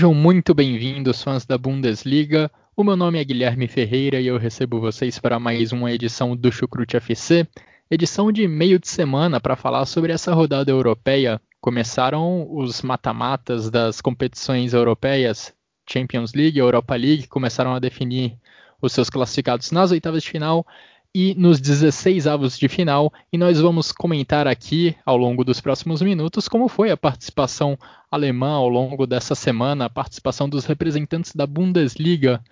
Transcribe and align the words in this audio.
Sejam 0.00 0.14
muito 0.14 0.54
bem-vindos, 0.54 1.22
fãs 1.22 1.44
da 1.44 1.58
Bundesliga. 1.58 2.50
O 2.74 2.82
meu 2.82 2.96
nome 2.96 3.20
é 3.20 3.22
Guilherme 3.22 3.68
Ferreira 3.68 4.18
e 4.18 4.26
eu 4.26 4.38
recebo 4.38 4.80
vocês 4.80 5.18
para 5.18 5.38
mais 5.38 5.72
uma 5.72 5.92
edição 5.92 6.34
do 6.34 6.50
Chucrute 6.50 6.96
FC, 6.96 7.46
edição 7.90 8.32
de 8.32 8.48
meio 8.48 8.78
de 8.78 8.88
semana 8.88 9.38
para 9.38 9.56
falar 9.56 9.84
sobre 9.84 10.10
essa 10.10 10.32
rodada 10.32 10.70
europeia. 10.70 11.38
Começaram 11.60 12.48
os 12.50 12.80
mata-matas 12.80 13.68
das 13.68 14.00
competições 14.00 14.72
europeias, 14.72 15.52
Champions 15.86 16.32
League, 16.32 16.58
Europa 16.58 16.96
League, 16.96 17.26
começaram 17.26 17.74
a 17.74 17.78
definir 17.78 18.38
os 18.80 18.94
seus 18.94 19.10
classificados 19.10 19.70
nas 19.70 19.90
oitavas 19.90 20.22
de 20.22 20.30
final 20.30 20.66
e 21.14 21.34
nos 21.34 21.60
16 21.60 22.26
avos 22.26 22.58
de 22.58 22.68
final, 22.68 23.12
e 23.32 23.38
nós 23.38 23.60
vamos 23.60 23.90
comentar 23.90 24.46
aqui 24.46 24.96
ao 25.04 25.16
longo 25.16 25.44
dos 25.44 25.60
próximos 25.60 26.00
minutos 26.00 26.48
como 26.48 26.68
foi 26.68 26.90
a 26.90 26.96
participação 26.96 27.76
alemã 28.10 28.52
ao 28.52 28.68
longo 28.68 29.06
dessa 29.06 29.34
semana, 29.34 29.86
a 29.86 29.90
participação 29.90 30.48
dos 30.48 30.64
representantes 30.64 31.34
da 31.34 31.46
Bundesliga 31.46 32.42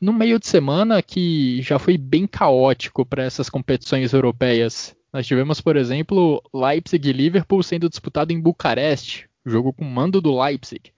no 0.00 0.12
meio 0.12 0.38
de 0.38 0.46
semana 0.46 1.02
que 1.02 1.60
já 1.62 1.78
foi 1.78 1.98
bem 1.98 2.26
caótico 2.26 3.04
para 3.04 3.24
essas 3.24 3.50
competições 3.50 4.12
europeias. 4.12 4.96
Nós 5.12 5.26
tivemos, 5.26 5.60
por 5.60 5.76
exemplo, 5.76 6.42
Leipzig 6.54 7.08
e 7.08 7.12
Liverpool 7.12 7.62
sendo 7.62 7.88
disputado 7.88 8.32
em 8.32 8.40
Bucareste, 8.40 9.28
jogo 9.44 9.72
com 9.72 9.84
mando 9.84 10.20
do 10.20 10.40
Leipzig. 10.40 10.92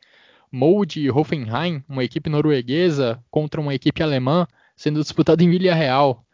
Molde 0.53 1.01
e 1.01 1.11
Hoffenheim, 1.11 1.83
uma 1.89 2.03
equipe 2.03 2.29
norueguesa 2.29 3.23
contra 3.31 3.61
uma 3.61 3.75
equipe 3.75 4.03
alemã, 4.03 4.47
sendo 4.77 5.01
disputado 5.01 5.43
em 5.43 5.51
Villarreal. 5.51 6.25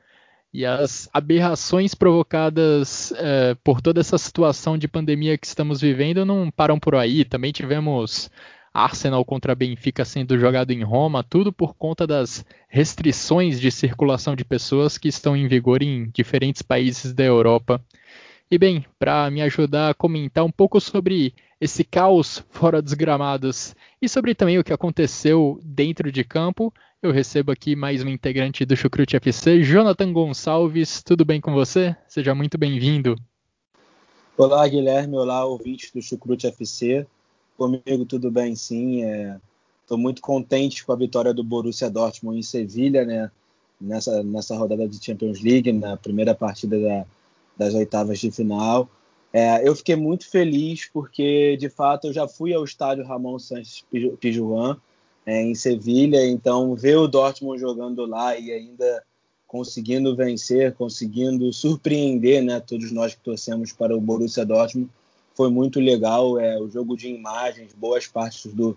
E 0.56 0.64
as 0.64 1.06
aberrações 1.12 1.94
provocadas 1.94 3.12
é, 3.18 3.54
por 3.62 3.82
toda 3.82 4.00
essa 4.00 4.16
situação 4.16 4.78
de 4.78 4.88
pandemia 4.88 5.36
que 5.36 5.46
estamos 5.46 5.82
vivendo 5.82 6.24
não 6.24 6.50
param 6.50 6.78
por 6.78 6.94
aí. 6.94 7.26
Também 7.26 7.52
tivemos 7.52 8.30
Arsenal 8.72 9.22
contra 9.22 9.54
Benfica 9.54 10.02
sendo 10.02 10.38
jogado 10.38 10.70
em 10.70 10.82
Roma, 10.82 11.22
tudo 11.22 11.52
por 11.52 11.74
conta 11.74 12.06
das 12.06 12.42
restrições 12.68 13.60
de 13.60 13.70
circulação 13.70 14.34
de 14.34 14.46
pessoas 14.46 14.96
que 14.96 15.08
estão 15.08 15.36
em 15.36 15.46
vigor 15.46 15.82
em 15.82 16.08
diferentes 16.08 16.62
países 16.62 17.12
da 17.12 17.22
Europa. 17.22 17.78
E 18.50 18.56
bem, 18.56 18.82
para 18.98 19.30
me 19.30 19.42
ajudar 19.42 19.90
a 19.90 19.94
comentar 19.94 20.42
um 20.42 20.50
pouco 20.50 20.80
sobre 20.80 21.34
esse 21.60 21.84
caos 21.84 22.42
fora 22.48 22.80
dos 22.80 22.94
gramados 22.94 23.76
e 24.00 24.08
sobre 24.08 24.34
também 24.34 24.58
o 24.58 24.64
que 24.64 24.72
aconteceu 24.72 25.60
dentro 25.62 26.10
de 26.10 26.24
campo, 26.24 26.72
eu 27.06 27.12
recebo 27.12 27.52
aqui 27.52 27.76
mais 27.76 28.02
um 28.02 28.08
integrante 28.08 28.64
do 28.64 28.76
Chucrute 28.76 29.14
FC, 29.16 29.62
Jonathan 29.62 30.12
Gonçalves. 30.12 31.04
Tudo 31.04 31.24
bem 31.24 31.40
com 31.40 31.52
você? 31.52 31.94
Seja 32.08 32.34
muito 32.34 32.58
bem-vindo. 32.58 33.14
Olá, 34.36 34.66
Guilherme. 34.66 35.16
Olá, 35.16 35.44
ouvintes 35.44 35.92
do 35.92 36.02
Chucrute 36.02 36.48
FC. 36.48 37.06
Comigo 37.56 38.04
tudo 38.04 38.28
bem, 38.28 38.56
sim. 38.56 39.04
Estou 39.82 39.96
é... 39.96 40.00
muito 40.00 40.20
contente 40.20 40.84
com 40.84 40.92
a 40.92 40.96
vitória 40.96 41.32
do 41.32 41.44
Borussia 41.44 41.88
Dortmund 41.88 42.40
em 42.40 42.42
Sevilha, 42.42 43.04
né? 43.04 43.30
Nessa, 43.80 44.24
nessa 44.24 44.56
rodada 44.56 44.88
de 44.88 45.02
Champions 45.02 45.40
League, 45.40 45.70
na 45.72 45.96
primeira 45.96 46.34
partida 46.34 46.76
da, 46.80 47.06
das 47.56 47.72
oitavas 47.74 48.18
de 48.18 48.32
final. 48.32 48.90
É, 49.32 49.66
eu 49.66 49.76
fiquei 49.76 49.94
muito 49.94 50.28
feliz 50.28 50.90
porque, 50.92 51.56
de 51.56 51.68
fato, 51.68 52.08
eu 52.08 52.12
já 52.12 52.26
fui 52.26 52.52
ao 52.52 52.64
estádio 52.64 53.06
Ramon 53.06 53.38
Sanches 53.38 53.84
Pijuan 54.18 54.76
é, 55.26 55.42
em 55.42 55.54
Sevilha, 55.54 56.24
então 56.24 56.76
ver 56.76 56.96
o 56.96 57.08
Dortmund 57.08 57.60
jogando 57.60 58.06
lá 58.06 58.38
e 58.38 58.52
ainda 58.52 59.02
conseguindo 59.46 60.14
vencer, 60.14 60.74
conseguindo 60.74 61.52
surpreender, 61.52 62.42
né, 62.42 62.60
todos 62.60 62.92
nós 62.92 63.14
que 63.14 63.20
torcemos 63.20 63.72
para 63.72 63.96
o 63.96 64.00
Borussia 64.00 64.46
Dortmund, 64.46 64.88
foi 65.34 65.50
muito 65.50 65.80
legal, 65.80 66.38
é, 66.38 66.58
o 66.58 66.68
jogo 66.70 66.96
de 66.96 67.08
imagens, 67.08 67.72
boas 67.74 68.06
partes 68.06 68.52
do, 68.52 68.76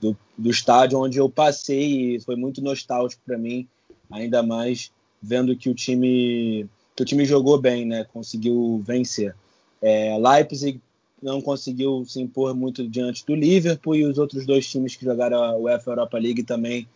do, 0.00 0.16
do 0.36 0.50
estádio 0.50 0.98
onde 0.98 1.18
eu 1.18 1.28
passei 1.28 2.16
e 2.16 2.20
foi 2.20 2.36
muito 2.36 2.62
nostálgico 2.62 3.22
para 3.24 3.38
mim, 3.38 3.66
ainda 4.10 4.42
mais 4.42 4.92
vendo 5.20 5.56
que 5.56 5.68
o 5.68 5.74
time 5.74 6.68
que 6.94 7.02
o 7.02 7.06
time 7.06 7.24
jogou 7.24 7.56
bem, 7.60 7.84
né, 7.84 8.04
conseguiu 8.12 8.82
vencer. 8.84 9.34
É, 9.80 10.18
Leipzig 10.18 10.80
não 11.22 11.40
conseguiu 11.40 12.04
se 12.06 12.20
impor 12.20 12.54
muito 12.54 12.86
diante 12.86 13.24
do 13.26 13.34
Liverpool 13.34 13.96
e 13.96 14.04
os 14.04 14.18
outros 14.18 14.46
dois 14.46 14.68
times 14.68 14.96
que 14.96 15.04
jogaram 15.04 15.42
a 15.42 15.56
UEFA 15.56 15.90
Europa 15.90 16.18
League 16.18 16.42
também 16.42 16.86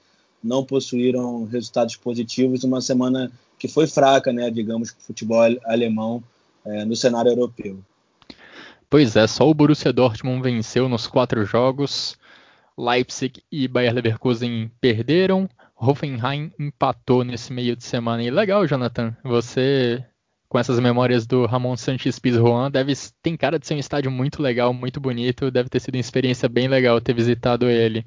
não 0.42 0.64
possuíram 0.64 1.44
resultados 1.44 1.96
positivos. 1.96 2.64
Uma 2.64 2.80
semana 2.80 3.30
que 3.58 3.68
foi 3.68 3.86
fraca, 3.86 4.32
né, 4.32 4.50
digamos, 4.50 4.90
para 4.90 5.00
o 5.00 5.04
futebol 5.04 5.40
alemão 5.64 6.22
é, 6.64 6.84
no 6.84 6.96
cenário 6.96 7.30
europeu. 7.30 7.78
Pois 8.90 9.16
é, 9.16 9.26
só 9.26 9.48
o 9.48 9.54
Borussia 9.54 9.92
Dortmund 9.92 10.42
venceu 10.42 10.88
nos 10.88 11.06
quatro 11.06 11.44
jogos. 11.44 12.16
Leipzig 12.76 13.42
e 13.50 13.68
Bayer 13.68 13.94
Leverkusen 13.94 14.70
perderam. 14.80 15.48
Hoffenheim 15.76 16.52
empatou 16.58 17.24
nesse 17.24 17.52
meio 17.52 17.74
de 17.74 17.84
semana. 17.84 18.22
E 18.22 18.30
legal, 18.30 18.66
Jonathan, 18.66 19.16
você 19.24 20.04
com 20.52 20.58
essas 20.58 20.78
memórias 20.78 21.26
do 21.26 21.46
Ramon 21.46 21.74
Sanches 21.78 22.18
Pizjuan, 22.18 22.70
deve 22.70 22.92
tem 23.22 23.38
cara 23.38 23.58
de 23.58 23.66
ser 23.66 23.72
um 23.72 23.78
estádio 23.78 24.10
muito 24.10 24.42
legal, 24.42 24.74
muito 24.74 25.00
bonito, 25.00 25.50
deve 25.50 25.70
ter 25.70 25.80
sido 25.80 25.94
uma 25.94 26.00
experiência 26.02 26.46
bem 26.46 26.68
legal 26.68 27.00
ter 27.00 27.14
visitado 27.14 27.70
ele. 27.70 28.04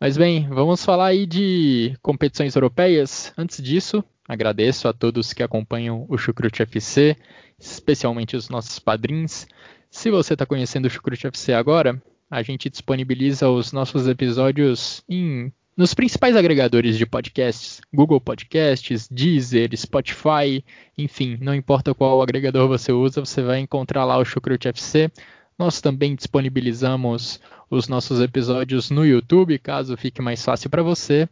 Mas 0.00 0.16
bem, 0.16 0.48
vamos 0.48 0.84
falar 0.84 1.06
aí 1.06 1.26
de 1.26 1.96
competições 2.02 2.56
europeias. 2.56 3.32
Antes 3.38 3.62
disso, 3.62 4.02
agradeço 4.26 4.88
a 4.88 4.92
todos 4.92 5.32
que 5.32 5.40
acompanham 5.40 6.04
o 6.08 6.18
Chucrute 6.18 6.62
FC, 6.62 7.16
especialmente 7.56 8.34
os 8.34 8.48
nossos 8.48 8.80
padrinhos. 8.80 9.46
Se 9.88 10.10
você 10.10 10.32
está 10.32 10.44
conhecendo 10.44 10.86
o 10.86 10.90
Chucrute 10.90 11.28
FC 11.28 11.52
agora, 11.52 12.02
a 12.28 12.42
gente 12.42 12.68
disponibiliza 12.68 13.48
os 13.48 13.70
nossos 13.70 14.08
episódios 14.08 15.04
em 15.08 15.52
nos 15.76 15.94
principais 15.94 16.36
agregadores 16.36 16.98
de 16.98 17.06
podcasts, 17.06 17.80
Google 17.92 18.20
Podcasts, 18.20 19.08
Deezer, 19.08 19.70
Spotify, 19.76 20.64
enfim, 20.98 21.38
não 21.40 21.54
importa 21.54 21.94
qual 21.94 22.20
agregador 22.20 22.68
você 22.68 22.92
usa, 22.92 23.24
você 23.24 23.42
vai 23.42 23.60
encontrar 23.60 24.04
lá 24.04 24.18
o 24.18 24.24
Chucrute 24.24 24.68
FC. 24.68 25.10
Nós 25.58 25.80
também 25.80 26.14
disponibilizamos 26.14 27.40
os 27.70 27.88
nossos 27.88 28.20
episódios 28.20 28.90
no 28.90 29.06
YouTube, 29.06 29.58
caso 29.58 29.96
fique 29.96 30.20
mais 30.20 30.44
fácil 30.44 30.68
para 30.68 30.82
você. 30.82 31.28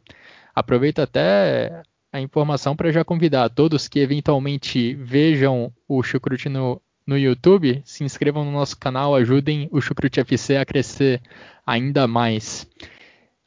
Aproveita 0.54 1.03
até 1.03 1.82
a 2.12 2.21
informação 2.21 2.75
para 2.75 2.91
já 2.91 3.04
convidar 3.04 3.48
todos 3.50 3.88
que 3.88 4.00
eventualmente 4.00 4.94
vejam 4.94 5.72
o 5.87 6.03
Chucrute 6.03 6.48
no, 6.48 6.81
no 7.06 7.19
YouTube, 7.19 7.82
se 7.84 8.04
inscrevam 8.04 8.44
no 8.44 8.53
nosso 8.53 8.78
canal, 8.78 9.15
ajudem 9.15 9.69
o 9.71 9.81
Chucrute 9.81 10.21
FC 10.21 10.56
a 10.56 10.65
crescer 10.65 11.21
ainda 11.66 12.06
mais. 12.06 12.66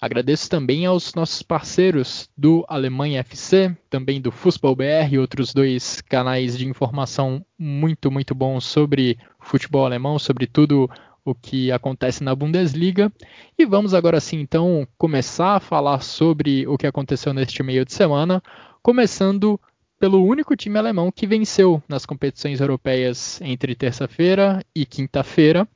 Agradeço 0.01 0.49
também 0.49 0.83
aos 0.87 1.13
nossos 1.13 1.43
parceiros 1.43 2.27
do 2.35 2.65
Alemanha 2.67 3.19
FC, 3.19 3.77
também 3.87 4.19
do 4.19 4.31
Fußball 4.31 4.75
BR, 4.75 5.19
outros 5.19 5.53
dois 5.53 6.01
canais 6.01 6.57
de 6.57 6.67
informação 6.67 7.45
muito, 7.55 8.09
muito 8.09 8.33
bons 8.33 8.65
sobre 8.65 9.19
futebol 9.39 9.85
alemão, 9.85 10.17
sobre 10.17 10.47
tudo 10.47 10.89
o 11.23 11.35
que 11.35 11.71
acontece 11.71 12.23
na 12.23 12.33
Bundesliga. 12.33 13.13
E 13.55 13.63
vamos 13.63 13.93
agora 13.93 14.19
sim, 14.19 14.39
então, 14.39 14.87
começar 14.97 15.57
a 15.57 15.59
falar 15.59 16.01
sobre 16.01 16.65
o 16.65 16.79
que 16.79 16.87
aconteceu 16.87 17.31
neste 17.31 17.61
meio 17.61 17.85
de 17.85 17.93
semana, 17.93 18.41
começando 18.81 19.61
pelo 19.99 20.25
único 20.25 20.55
time 20.55 20.79
alemão 20.79 21.11
que 21.11 21.27
venceu 21.27 21.79
nas 21.87 22.07
competições 22.07 22.59
europeias 22.59 23.39
entre 23.39 23.75
terça-feira 23.75 24.65
e 24.73 24.83
quinta-feira, 24.83 25.67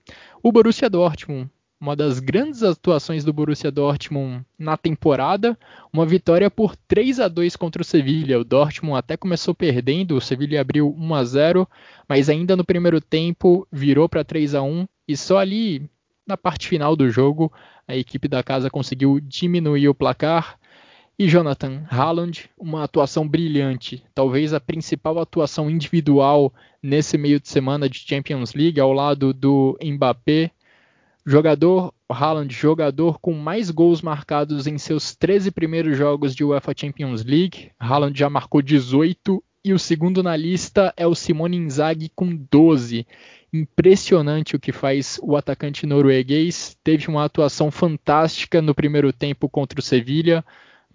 o 0.41 0.51
Borussia 0.51 0.89
Dortmund 0.89 1.47
uma 1.85 1.95
das 1.95 2.19
grandes 2.19 2.63
atuações 2.63 3.23
do 3.23 3.31
Borussia 3.31 3.69
Dortmund 3.69 4.43
na 4.57 4.75
temporada, 4.75 5.55
uma 5.93 6.03
vitória 6.03 6.49
por 6.49 6.75
3 6.75 7.19
a 7.19 7.27
2 7.27 7.55
contra 7.55 7.83
o 7.83 7.85
Sevilla. 7.85 8.39
O 8.39 8.43
Dortmund 8.43 8.97
até 8.97 9.15
começou 9.15 9.53
perdendo, 9.53 10.17
o 10.17 10.21
Sevilla 10.21 10.59
abriu 10.59 10.95
1 10.97 11.13
a 11.13 11.23
0, 11.23 11.69
mas 12.09 12.27
ainda 12.27 12.55
no 12.55 12.65
primeiro 12.65 12.99
tempo 12.99 13.67
virou 13.71 14.09
para 14.09 14.23
3 14.23 14.55
a 14.55 14.63
1 14.63 14.87
e 15.07 15.15
só 15.15 15.37
ali 15.37 15.87
na 16.25 16.35
parte 16.35 16.67
final 16.67 16.95
do 16.95 17.07
jogo 17.07 17.53
a 17.87 17.95
equipe 17.95 18.27
da 18.27 18.41
casa 18.41 18.67
conseguiu 18.67 19.19
diminuir 19.21 19.87
o 19.87 19.93
placar. 19.93 20.57
E 21.19 21.27
Jonathan 21.29 21.85
Haaland, 21.87 22.49
uma 22.57 22.83
atuação 22.83 23.27
brilhante, 23.27 24.03
talvez 24.13 24.55
a 24.55 24.59
principal 24.59 25.19
atuação 25.19 25.69
individual 25.69 26.51
nesse 26.81 27.15
meio 27.15 27.39
de 27.39 27.47
semana 27.47 27.87
de 27.87 27.99
Champions 27.99 28.55
League, 28.55 28.79
ao 28.79 28.91
lado 28.91 29.31
do 29.31 29.77
Mbappé. 29.81 30.51
Jogador, 31.25 31.93
Haaland, 32.09 32.53
jogador 32.53 33.19
com 33.19 33.33
mais 33.33 33.71
gols 33.71 34.01
marcados 34.01 34.67
em 34.67 34.77
seus 34.77 35.15
13 35.15 35.51
primeiros 35.51 35.97
jogos 35.97 36.35
de 36.35 36.43
UEFA 36.43 36.73
Champions 36.75 37.23
League. 37.23 37.71
Haaland 37.79 38.17
já 38.17 38.29
marcou 38.29 38.61
18 38.61 39.43
e 39.63 39.73
o 39.73 39.79
segundo 39.79 40.21
na 40.21 40.35
lista 40.35 40.93
é 40.95 41.07
o 41.07 41.15
Simone 41.15 41.57
Inzaghi 41.57 42.11
com 42.15 42.35
12. 42.51 43.07
Impressionante 43.51 44.55
o 44.55 44.59
que 44.59 44.71
faz 44.71 45.19
o 45.23 45.35
atacante 45.35 45.85
norueguês. 45.85 46.77
Teve 46.83 47.07
uma 47.07 47.25
atuação 47.25 47.71
fantástica 47.71 48.61
no 48.61 48.75
primeiro 48.75 49.11
tempo 49.11 49.49
contra 49.49 49.79
o 49.79 49.83
Sevilha 49.83 50.45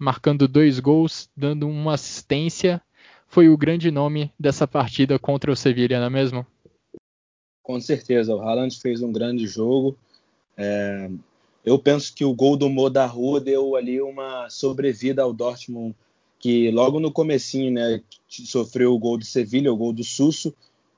marcando 0.01 0.47
dois 0.47 0.79
gols, 0.79 1.29
dando 1.37 1.69
uma 1.69 1.93
assistência. 1.93 2.81
Foi 3.27 3.47
o 3.47 3.55
grande 3.55 3.91
nome 3.91 4.33
dessa 4.37 4.67
partida 4.67 5.19
contra 5.19 5.51
o 5.51 5.55
Sevilla, 5.55 5.99
não 5.99 6.07
é 6.07 6.09
mesmo? 6.09 6.45
Com 7.61 7.79
certeza, 7.79 8.35
o 8.35 8.41
Haaland 8.41 8.77
fez 8.79 9.03
um 9.03 9.11
grande 9.11 9.45
jogo. 9.45 9.95
É, 10.61 11.09
eu 11.65 11.79
penso 11.79 12.13
que 12.13 12.23
o 12.23 12.33
gol 12.33 12.55
do 12.55 12.69
Moda 12.69 13.05
Rua 13.05 13.39
deu 13.39 13.75
ali 13.75 14.01
uma 14.01 14.49
sobrevida 14.49 15.23
ao 15.23 15.33
Dortmund, 15.33 15.95
que 16.39 16.69
logo 16.71 16.99
no 16.99 17.11
comecinho, 17.11 17.71
né, 17.71 18.01
sofreu 18.27 18.93
o 18.93 18.99
gol 18.99 19.17
do 19.17 19.25
Sevilha, 19.25 19.71
o 19.71 19.77
gol 19.77 19.93
do 19.93 20.03
Susso, 20.03 20.53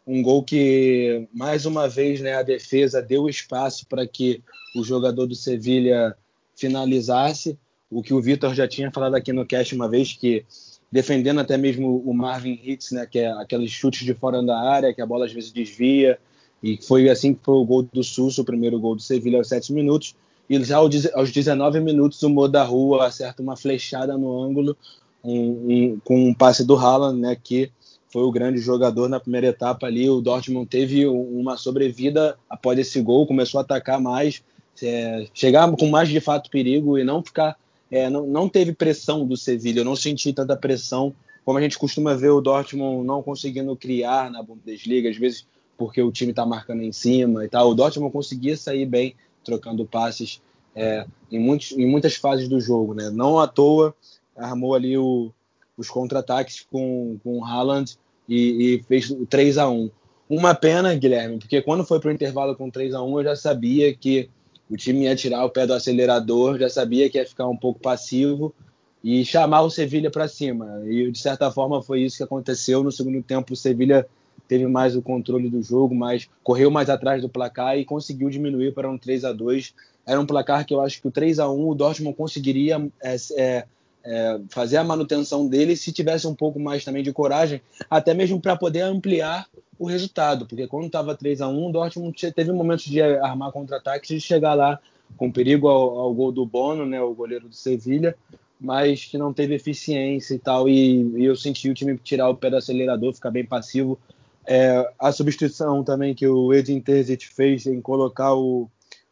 um 0.05 0.21
gol 0.21 0.43
que 0.43 1.27
mais 1.33 1.65
uma 1.65 1.87
vez, 1.87 2.19
né, 2.21 2.33
a 2.33 2.43
defesa 2.43 3.01
deu 3.01 3.29
espaço 3.29 3.85
para 3.87 4.05
que 4.05 4.41
o 4.75 4.83
jogador 4.83 5.25
do 5.25 5.35
Sevilha 5.35 6.15
finalizasse. 6.55 7.57
O 7.89 8.01
que 8.01 8.13
o 8.13 8.21
Vitor 8.21 8.53
já 8.53 8.67
tinha 8.67 8.91
falado 8.91 9.15
aqui 9.15 9.31
no 9.31 9.45
cast 9.45 9.73
uma 9.75 9.87
vez, 9.87 10.13
que 10.13 10.45
defendendo 10.91 11.39
até 11.39 11.57
mesmo 11.57 12.03
o 12.05 12.13
Marvin 12.13 12.59
Hitz, 12.61 12.91
né, 12.91 13.05
que 13.05 13.19
é 13.19 13.31
aqueles 13.31 13.71
chutes 13.71 14.05
de 14.05 14.13
fora 14.13 14.43
da 14.43 14.59
área, 14.59 14.93
que 14.93 15.01
a 15.01 15.05
bola 15.05 15.25
às 15.25 15.33
vezes 15.33 15.51
desvia, 15.51 16.19
e 16.63 16.77
foi 16.81 17.09
assim 17.09 17.33
que 17.33 17.41
foi 17.43 17.55
o 17.55 17.65
gol 17.65 17.83
do 17.83 18.03
Sus, 18.03 18.37
o 18.37 18.45
primeiro 18.45 18.79
gol 18.79 18.95
do 18.95 19.01
Sevilha 19.01 19.37
aos 19.37 19.49
7 19.49 19.73
minutos, 19.73 20.15
e 20.49 20.63
já 20.63 20.77
aos 20.77 21.31
19 21.31 21.79
minutos 21.81 22.23
o 22.23 22.29
Mo 22.29 22.47
da 22.47 22.63
Rua 22.63 23.07
acerta 23.07 23.41
uma 23.41 23.57
flechada 23.57 24.17
no 24.17 24.41
ângulo 24.41 24.75
um, 25.23 25.33
um, 25.33 25.99
com 26.03 26.29
um 26.29 26.33
passe 26.33 26.65
do 26.65 26.75
Haaland, 26.75 27.19
né, 27.19 27.37
que 27.41 27.69
foi 28.09 28.23
o 28.23 28.31
grande 28.31 28.59
jogador 28.59 29.09
na 29.09 29.19
primeira 29.19 29.47
etapa 29.47 29.87
ali, 29.87 30.09
o 30.09 30.21
Dortmund 30.21 30.67
teve 30.67 31.05
uma 31.07 31.57
sobrevida 31.57 32.37
após 32.49 32.77
esse 32.77 33.01
gol, 33.01 33.25
começou 33.25 33.57
a 33.57 33.61
atacar 33.61 33.99
mais, 33.99 34.43
é, 34.81 35.27
chegar 35.33 35.71
com 35.71 35.87
mais 35.89 36.09
de 36.09 36.19
fato 36.19 36.49
perigo 36.49 36.97
e 36.97 37.03
não 37.03 37.23
ficar 37.23 37.57
é, 37.91 38.09
não, 38.09 38.25
não, 38.25 38.49
teve 38.49 38.73
pressão 38.73 39.25
do 39.25 39.37
Sevilha, 39.37 39.81
eu 39.81 39.85
não 39.85 39.95
senti 39.95 40.33
tanta 40.33 40.57
pressão. 40.57 41.13
Como 41.45 41.59
a 41.59 41.61
gente 41.61 41.77
costuma 41.77 42.15
ver 42.15 42.29
o 42.29 42.41
Dortmund 42.41 43.05
não 43.05 43.21
conseguindo 43.21 43.75
criar 43.75 44.31
na 44.31 44.41
Bundesliga, 44.41 45.11
às 45.11 45.17
vezes 45.17 45.45
porque 45.83 46.01
o 46.01 46.11
time 46.11 46.31
está 46.31 46.45
marcando 46.45 46.81
em 46.81 46.93
cima 46.93 47.43
e 47.43 47.49
tal. 47.49 47.69
O 47.69 47.75
Dortmund 47.75 48.13
conseguia 48.13 48.55
sair 48.55 48.85
bem 48.85 49.15
trocando 49.43 49.85
passes 49.85 50.41
é, 50.73 51.05
em, 51.29 51.39
muitos, 51.39 51.73
em, 51.73 51.85
muitas 51.85 52.15
fases 52.15 52.47
do 52.47 52.59
jogo, 52.61 52.93
né? 52.93 53.09
Não 53.09 53.37
à 53.37 53.47
toa 53.47 53.93
armou 54.35 54.73
ali 54.73 54.97
o, 54.97 55.31
os 55.77 55.89
contra-ataques 55.89 56.65
com, 56.71 57.17
com 57.21 57.39
o 57.39 57.45
Haaland 57.45 57.97
e, 58.27 58.75
e, 58.75 58.83
fez 58.83 59.11
o 59.11 59.25
3 59.25 59.57
a 59.57 59.69
1 59.69 59.91
Uma 60.29 60.55
pena, 60.55 60.95
Guilherme, 60.95 61.37
porque 61.37 61.61
quando 61.61 61.85
foi 61.85 61.99
para 61.99 62.09
o 62.09 62.13
intervalo 62.13 62.55
com 62.55 62.69
3 62.69 62.93
a 62.93 63.03
1 63.03 63.19
eu 63.19 63.23
já 63.25 63.35
sabia 63.35 63.93
que 63.93 64.29
o 64.69 64.77
time 64.77 65.03
ia 65.03 65.15
tirar 65.15 65.43
o 65.43 65.49
pé 65.49 65.67
do 65.67 65.73
acelerador, 65.73 66.57
já 66.57 66.69
sabia 66.69 67.09
que 67.09 67.17
ia 67.17 67.27
ficar 67.27 67.45
um 67.47 67.57
pouco 67.57 67.81
passivo 67.81 68.55
e 69.03 69.25
chamar 69.25 69.61
o 69.61 69.69
Sevilha 69.69 70.09
para 70.09 70.29
cima. 70.29 70.81
E 70.85 71.11
de 71.11 71.19
certa 71.19 71.51
forma 71.51 71.83
foi 71.83 72.01
isso 72.01 72.17
que 72.17 72.23
aconteceu. 72.23 72.81
No 72.81 72.91
segundo 72.91 73.21
tempo, 73.21 73.51
o 73.51 73.55
Sevilha 73.55 74.07
teve 74.53 74.67
mais 74.67 74.95
o 74.95 75.01
controle 75.01 75.49
do 75.49 75.63
jogo, 75.63 75.95
mas 75.95 76.29
correu 76.43 76.69
mais 76.69 76.87
atrás 76.87 77.23
do 77.23 77.27
placar 77.27 77.75
e 77.75 77.83
conseguiu 77.83 78.29
diminuir 78.29 78.71
para 78.71 78.87
um 78.87 78.99
3 78.99 79.25
a 79.25 79.33
2 79.33 79.73
Era 80.05 80.21
um 80.21 80.27
placar 80.27 80.63
que 80.63 80.71
eu 80.71 80.79
acho 80.79 81.01
que 81.01 81.07
o 81.07 81.11
3 81.11 81.39
a 81.39 81.49
1 81.49 81.67
o 81.67 81.73
Dortmund 81.73 82.15
conseguiria 82.15 82.87
é, 83.01 83.15
é, 83.35 83.65
é, 84.03 84.39
fazer 84.49 84.77
a 84.77 84.83
manutenção 84.83 85.47
dele 85.47 85.75
se 85.75 85.91
tivesse 85.91 86.27
um 86.27 86.35
pouco 86.35 86.59
mais 86.59 86.85
também 86.85 87.01
de 87.01 87.11
coragem, 87.11 87.63
até 87.89 88.13
mesmo 88.13 88.39
para 88.39 88.55
poder 88.55 88.81
ampliar 88.81 89.47
o 89.79 89.87
resultado, 89.87 90.45
porque 90.45 90.67
quando 90.67 90.85
estava 90.85 91.15
3 91.15 91.41
a 91.41 91.47
1 91.47 91.69
o 91.69 91.71
Dortmund 91.71 92.31
teve 92.31 92.51
momentos 92.51 92.85
de 92.85 93.01
armar 93.01 93.51
contra-ataques 93.51 94.11
e 94.11 94.21
chegar 94.21 94.53
lá 94.53 94.79
com 95.17 95.31
perigo 95.31 95.67
ao, 95.67 95.97
ao, 95.97 96.13
gol 96.13 96.31
do 96.31 96.45
Bono, 96.45 96.85
né, 96.85 97.01
o 97.01 97.15
goleiro 97.15 97.49
do 97.49 97.55
Sevilha, 97.55 98.15
mas 98.61 99.05
que 99.05 99.17
não 99.17 99.33
teve 99.33 99.55
eficiência 99.55 100.35
e 100.35 100.39
tal, 100.39 100.69
e, 100.69 101.01
e, 101.17 101.25
eu 101.25 101.35
senti 101.35 101.71
o 101.71 101.73
time 101.73 101.97
tirar 101.97 102.29
o 102.29 102.35
pé 102.35 102.51
do 102.51 102.57
acelerador, 102.57 103.13
ficar 103.13 103.31
bem 103.31 103.43
passivo. 103.43 103.97
É, 104.45 104.91
a 104.99 105.11
substituição 105.11 105.83
também 105.83 106.13
que 106.13 106.27
o 106.27 106.53
Edin 106.53 106.79
Terzic 106.79 107.27
fez 107.27 107.65
em 107.65 107.81
colocar 107.81 108.33
o, 108.33 108.69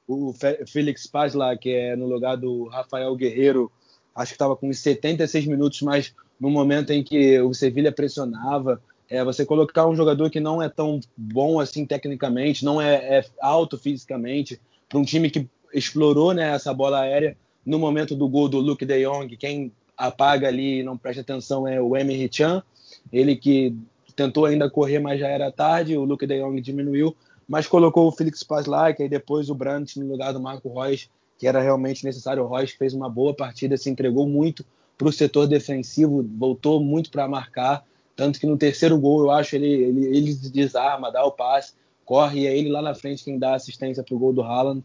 o 0.08 0.34
Felix 0.68 1.08
Paz 1.08 1.34
lá, 1.34 1.56
que 1.56 1.70
é 1.70 1.96
no 1.96 2.08
lugar 2.08 2.36
do 2.36 2.66
Rafael 2.66 3.16
Guerreiro, 3.16 3.72
acho 4.16 4.32
que 4.32 4.36
estava 4.36 4.56
com 4.56 4.72
76 4.72 5.46
minutos, 5.46 5.82
mas 5.82 6.14
no 6.40 6.50
momento 6.50 6.92
em 6.92 7.04
que 7.04 7.40
o 7.40 7.54
Sevilha 7.54 7.92
pressionava, 7.92 8.82
é, 9.10 9.24
você 9.24 9.46
colocar 9.46 9.88
um 9.88 9.96
jogador 9.96 10.30
que 10.30 10.40
não 10.40 10.62
é 10.62 10.70
tão 10.70 11.00
bom 11.16 11.60
assim 11.60 11.86
tecnicamente, 11.86 12.66
não 12.66 12.82
é, 12.82 13.20
é 13.20 13.26
alto 13.42 13.78
fisicamente, 13.78 14.60
para 14.88 15.00
um 15.00 15.04
time 15.04 15.30
que 15.30 15.48
explorou 15.74 16.34
né, 16.34 16.54
essa 16.54 16.74
bola 16.74 17.02
aérea 17.02 17.38
no 17.66 17.80
momento 17.80 18.16
do 18.16 18.28
gol 18.28 18.50
do 18.50 18.60
Luke 18.60 18.86
de 18.86 19.06
Jong, 19.06 19.38
quem 19.38 19.72
apaga 19.98 20.48
ali 20.48 20.80
e 20.80 20.84
não 20.84 20.98
presta 20.98 21.22
atenção 21.22 21.68
é 21.68 21.80
o 21.80 21.96
Emery 21.96 22.30
Chan, 22.32 22.64
ele 23.12 23.36
que 23.36 23.76
tentou 24.14 24.46
ainda 24.46 24.70
correr, 24.70 25.00
mas 25.00 25.20
já 25.20 25.28
era 25.28 25.52
tarde, 25.52 25.98
o 25.98 26.04
Luke 26.04 26.26
de 26.26 26.40
Jong 26.40 26.60
diminuiu, 26.62 27.16
mas 27.48 27.68
colocou 27.68 28.08
o 28.08 28.12
Felix 28.12 28.44
Pazlak 28.44 29.02
e 29.02 29.10
depois 29.10 29.50
o 29.50 29.56
Brandt 29.56 30.00
no 30.00 30.08
lugar 30.08 30.34
do 30.34 30.40
Marco 30.40 30.82
Reus, 30.82 31.10
que 31.38 31.48
era 31.48 31.60
realmente 31.60 32.04
necessário. 32.06 32.44
O 32.44 32.48
Reus 32.48 32.72
fez 32.72 32.94
uma 32.94 33.10
boa 33.10 33.34
partida, 33.34 33.76
se 33.78 33.90
entregou 33.90 34.28
muito 34.28 34.66
para 34.98 35.08
o 35.08 35.12
setor 35.12 35.48
defensivo, 35.48 36.24
voltou 36.38 36.82
muito 36.82 37.10
para 37.10 37.28
marcar. 37.28 37.84
Tanto 38.16 38.40
que 38.40 38.46
no 38.46 38.58
terceiro 38.58 38.98
gol, 39.00 39.22
eu 39.22 39.32
acho, 39.32 39.56
ele, 39.56 39.68
ele, 39.68 40.18
ele 40.18 40.34
desarma, 40.36 41.12
dá 41.12 41.26
o 41.26 41.32
passe, 41.32 41.74
corre, 42.06 42.42
e 42.42 42.48
é 42.48 42.56
ele 42.58 42.70
lá 42.70 42.82
na 42.82 42.94
frente 42.94 43.24
quem 43.24 43.40
dá 43.40 43.56
assistência 43.56 44.04
para 44.04 44.16
o 44.16 44.20
gol 44.20 44.32
do 44.32 44.44
Haaland. 44.44 44.84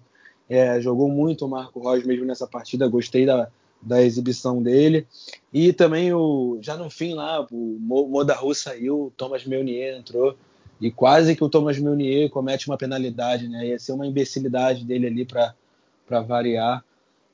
É, 0.48 0.80
jogou 0.80 1.08
muito 1.08 1.44
o 1.44 1.48
Marco 1.48 1.80
Reus 1.80 2.04
mesmo 2.04 2.24
nessa 2.24 2.46
partida, 2.46 2.88
gostei 2.88 3.26
da, 3.26 3.50
da 3.86 4.02
exibição 4.02 4.60
dele. 4.60 5.06
E 5.52 5.72
também, 5.72 6.12
o, 6.12 6.58
já 6.60 6.76
no 6.76 6.90
fim 6.90 7.14
lá, 7.14 7.46
o 7.50 7.78
Modaru 7.80 8.52
saiu, 8.54 9.04
o 9.04 9.12
Thomas 9.16 9.46
Meunier 9.46 9.96
entrou, 9.96 10.36
e 10.80 10.90
quase 10.90 11.36
que 11.36 11.44
o 11.44 11.48
Thomas 11.48 11.78
Meunier 11.78 12.28
comete 12.28 12.66
uma 12.66 12.76
penalidade, 12.76 13.48
né? 13.48 13.68
Ia 13.68 13.78
ser 13.78 13.92
uma 13.92 14.06
imbecilidade 14.06 14.84
dele 14.84 15.06
ali 15.06 15.24
para 15.24 16.20
variar. 16.22 16.84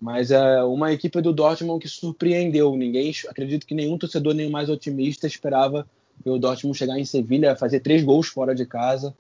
Mas 0.00 0.30
é 0.30 0.62
uma 0.62 0.92
equipe 0.92 1.20
do 1.20 1.32
Dortmund 1.32 1.80
que 1.80 1.88
surpreendeu. 1.88 2.76
Ninguém, 2.76 3.12
acredito 3.28 3.66
que 3.66 3.74
nenhum 3.74 3.96
torcedor 3.96 4.34
nem 4.34 4.50
mais 4.50 4.68
otimista 4.68 5.26
esperava 5.26 5.86
o 6.24 6.38
Dortmund 6.38 6.76
chegar 6.76 6.98
em 6.98 7.04
Sevilha, 7.04 7.56
fazer 7.56 7.80
três 7.80 8.04
gols 8.04 8.28
fora 8.28 8.54
de 8.54 8.66
casa, 8.66 9.14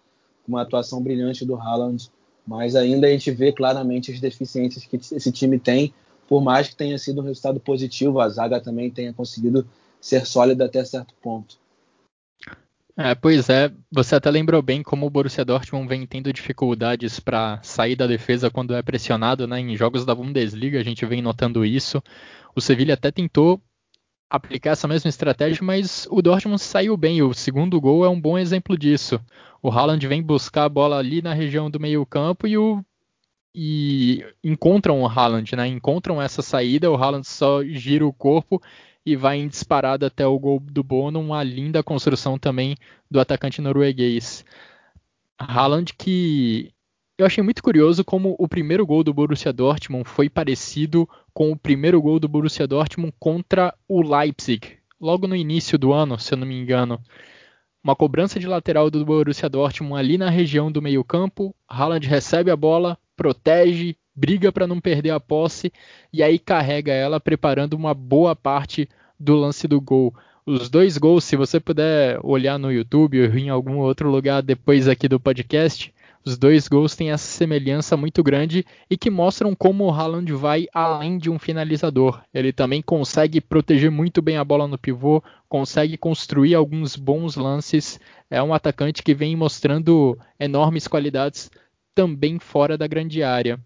com 0.44 0.52
uma 0.52 0.62
atuação 0.62 1.02
brilhante 1.02 1.44
do 1.44 1.56
Haaland. 1.56 2.10
Mas 2.46 2.76
ainda 2.76 3.06
a 3.06 3.10
gente 3.10 3.30
vê 3.30 3.52
claramente 3.52 4.12
as 4.12 4.20
deficiências 4.20 4.84
que 4.84 4.96
esse 4.96 5.32
time 5.32 5.58
tem, 5.58 5.94
por 6.28 6.42
mais 6.42 6.68
que 6.68 6.76
tenha 6.76 6.98
sido 6.98 7.20
um 7.20 7.24
resultado 7.24 7.60
positivo, 7.60 8.20
a 8.20 8.28
zaga 8.28 8.60
também 8.60 8.90
tenha 8.90 9.12
conseguido 9.12 9.66
ser 10.00 10.26
sólida 10.26 10.64
até 10.64 10.84
certo 10.84 11.14
ponto. 11.22 11.56
É, 12.96 13.14
pois 13.14 13.48
é, 13.48 13.72
você 13.90 14.16
até 14.16 14.30
lembrou 14.30 14.60
bem 14.60 14.82
como 14.82 15.06
o 15.06 15.10
Borussia 15.10 15.44
Dortmund 15.44 15.88
vem 15.88 16.06
tendo 16.06 16.32
dificuldades 16.32 17.18
para 17.18 17.58
sair 17.62 17.96
da 17.96 18.06
defesa 18.06 18.50
quando 18.50 18.74
é 18.74 18.82
pressionado, 18.82 19.46
né? 19.46 19.60
Em 19.60 19.74
jogos 19.76 20.04
da 20.04 20.14
Bundesliga 20.14 20.78
a 20.78 20.84
gente 20.84 21.06
vem 21.06 21.22
notando 21.22 21.64
isso. 21.64 22.02
O 22.54 22.60
Sevilla 22.60 22.92
até 22.92 23.10
tentou 23.10 23.62
aplicar 24.28 24.70
essa 24.70 24.86
mesma 24.86 25.08
estratégia, 25.08 25.62
mas 25.62 26.06
o 26.10 26.20
Dortmund 26.20 26.60
saiu 26.60 26.96
bem. 26.96 27.22
O 27.22 27.32
segundo 27.32 27.80
gol 27.80 28.04
é 28.04 28.10
um 28.10 28.20
bom 28.20 28.38
exemplo 28.38 28.76
disso. 28.76 29.18
O 29.62 29.70
Haaland 29.70 30.06
vem 30.06 30.22
buscar 30.22 30.64
a 30.64 30.68
bola 30.68 30.98
ali 30.98 31.22
na 31.22 31.32
região 31.32 31.70
do 31.70 31.80
meio-campo 31.80 32.46
e 32.46 32.58
o 32.58 32.84
e 33.54 34.24
encontram 34.42 35.02
o 35.02 35.06
Haaland, 35.06 35.54
né? 35.56 35.66
Encontram 35.66 36.20
essa 36.20 36.42
saída, 36.42 36.90
o 36.90 36.96
Haaland 36.96 37.26
só 37.26 37.62
gira 37.64 38.06
o 38.06 38.12
corpo 38.12 38.60
e 39.04 39.16
vai 39.16 39.38
em 39.38 39.48
disparada 39.48 40.06
até 40.06 40.26
o 40.26 40.38
gol 40.38 40.60
do 40.60 40.82
Bono, 40.82 41.20
uma 41.20 41.42
linda 41.42 41.82
construção 41.82 42.38
também 42.38 42.76
do 43.10 43.20
atacante 43.20 43.60
norueguês. 43.60 44.44
Haaland 45.38 45.92
que 45.94 46.72
eu 47.18 47.26
achei 47.26 47.44
muito 47.44 47.62
curioso 47.62 48.04
como 48.04 48.34
o 48.38 48.48
primeiro 48.48 48.86
gol 48.86 49.04
do 49.04 49.12
Borussia 49.12 49.52
Dortmund 49.52 50.08
foi 50.08 50.28
parecido 50.28 51.08
com 51.34 51.52
o 51.52 51.56
primeiro 51.56 52.00
gol 52.00 52.18
do 52.18 52.28
Borussia 52.28 52.66
Dortmund 52.66 53.12
contra 53.18 53.74
o 53.86 54.02
Leipzig, 54.02 54.78
logo 55.00 55.26
no 55.26 55.36
início 55.36 55.78
do 55.78 55.92
ano, 55.92 56.18
se 56.18 56.32
eu 56.32 56.38
não 56.38 56.46
me 56.46 56.58
engano. 56.58 57.00
Uma 57.84 57.94
cobrança 57.94 58.40
de 58.40 58.46
lateral 58.46 58.90
do 58.90 59.04
Borussia 59.04 59.48
Dortmund 59.48 59.98
ali 59.98 60.16
na 60.16 60.30
região 60.30 60.70
do 60.70 60.80
meio-campo, 60.80 61.54
Haaland 61.68 62.06
recebe 62.06 62.50
a 62.50 62.56
bola, 62.56 62.96
protege, 63.16 63.96
briga 64.14 64.52
para 64.52 64.66
não 64.66 64.80
perder 64.80 65.10
a 65.10 65.20
posse 65.20 65.72
e 66.12 66.22
aí 66.22 66.38
carrega 66.38 66.92
ela 66.92 67.20
preparando 67.20 67.74
uma 67.74 67.94
boa 67.94 68.36
parte 68.36 68.88
do 69.18 69.34
lance 69.36 69.66
do 69.66 69.80
gol. 69.80 70.14
Os 70.44 70.68
dois 70.68 70.98
gols, 70.98 71.24
se 71.24 71.36
você 71.36 71.60
puder 71.60 72.18
olhar 72.22 72.58
no 72.58 72.72
YouTube 72.72 73.20
ou 73.20 73.36
em 73.36 73.48
algum 73.48 73.78
outro 73.78 74.10
lugar 74.10 74.42
depois 74.42 74.88
aqui 74.88 75.06
do 75.06 75.20
podcast, 75.20 75.94
os 76.24 76.38
dois 76.38 76.68
gols 76.68 76.94
têm 76.94 77.10
essa 77.10 77.26
semelhança 77.26 77.96
muito 77.96 78.22
grande 78.22 78.64
e 78.88 78.96
que 78.96 79.10
mostram 79.10 79.56
como 79.56 79.84
o 79.84 79.90
Haaland 79.90 80.32
vai 80.32 80.66
além 80.72 81.18
de 81.18 81.28
um 81.28 81.38
finalizador. 81.38 82.22
Ele 82.32 82.52
também 82.52 82.80
consegue 82.80 83.40
proteger 83.40 83.90
muito 83.90 84.22
bem 84.22 84.36
a 84.36 84.44
bola 84.44 84.68
no 84.68 84.78
pivô, 84.78 85.22
consegue 85.48 85.96
construir 85.96 86.54
alguns 86.54 86.94
bons 86.94 87.34
lances. 87.34 87.98
É 88.30 88.40
um 88.40 88.54
atacante 88.54 89.02
que 89.02 89.14
vem 89.14 89.34
mostrando 89.34 90.16
enormes 90.38 90.86
qualidades 90.86 91.50
também 91.94 92.38
fora 92.38 92.76
da 92.76 92.86
grande 92.86 93.22
área. 93.22 93.58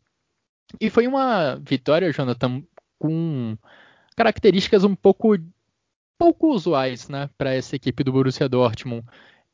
E 0.81 0.91
foi 0.91 1.07
uma 1.07 1.57
vitória, 1.57 2.13
Jonathan, 2.13 2.63
com 2.99 3.57
características 4.17 4.85
um 4.85 4.95
pouco 4.95 5.37
pouco 6.19 6.49
usuais, 6.49 7.09
né, 7.09 7.29
para 7.37 7.53
essa 7.53 7.77
equipe 7.77 8.03
do 8.03 8.13
Borussia 8.13 8.49
Dortmund. 8.49 9.05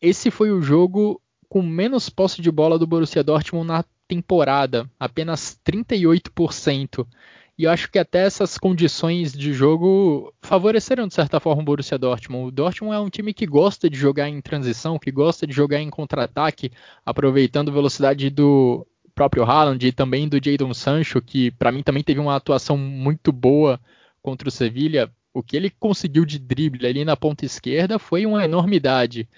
Esse 0.01 0.31
foi 0.31 0.53
o 0.53 0.63
jogo 0.63 1.21
com 1.49 1.61
menos 1.61 2.09
posse 2.09 2.41
de 2.41 2.51
bola 2.51 2.79
do 2.79 2.87
Borussia 2.87 3.23
Dortmund 3.23 3.67
na 3.67 3.85
temporada, 4.07 4.89
apenas 4.99 5.59
38%. 5.65 7.07
E 7.63 7.65
eu 7.65 7.71
acho 7.71 7.89
que 7.89 7.99
até 8.01 8.25
essas 8.25 8.59
condições 8.59 9.33
de 9.33 9.53
jogo 9.53 10.35
favoreceram 10.43 11.07
de 11.07 11.15
certa 11.15 11.39
forma 11.39 11.63
o 11.63 11.65
Borussia 11.65 11.97
Dortmund. 11.97 12.49
O 12.49 12.51
Dortmund 12.51 12.97
é 12.97 12.99
um 12.99 13.09
time 13.09 13.33
que 13.33 13.47
gosta 13.47 13.89
de 13.89 13.97
jogar 13.97 14.29
em 14.29 14.41
transição, 14.41 14.99
que 14.99 15.13
gosta 15.13 15.47
de 15.47 15.53
jogar 15.53 15.81
em 15.81 15.89
contra-ataque, 15.89 16.73
aproveitando 17.07 17.69
a 17.69 17.73
velocidade 17.73 18.29
do 18.31 18.85
próprio 19.15 19.45
Haaland 19.45 19.87
e 19.87 19.93
também 19.93 20.29
do 20.29 20.45
Jadon 20.45 20.75
Sancho, 20.75 21.23
que 21.23 21.53
para 21.53 21.71
mim 21.71 21.85
também 21.85 22.03
teve 22.03 22.19
uma 22.19 22.35
atuação 22.35 22.77
muito 22.77 23.31
boa 23.31 23.81
contra 24.21 24.49
o 24.49 24.51
Sevilha. 24.51 25.09
O 25.33 25.41
que 25.41 25.57
ele 25.57 25.71
conseguiu 25.71 26.25
de 26.25 26.41
drible 26.41 26.85
ali 26.85 27.05
na 27.05 27.17
ponta 27.17 27.45
esquerda 27.45 27.97
foi 27.97 28.27
uma 28.27 28.45
enormidade. 28.45 29.29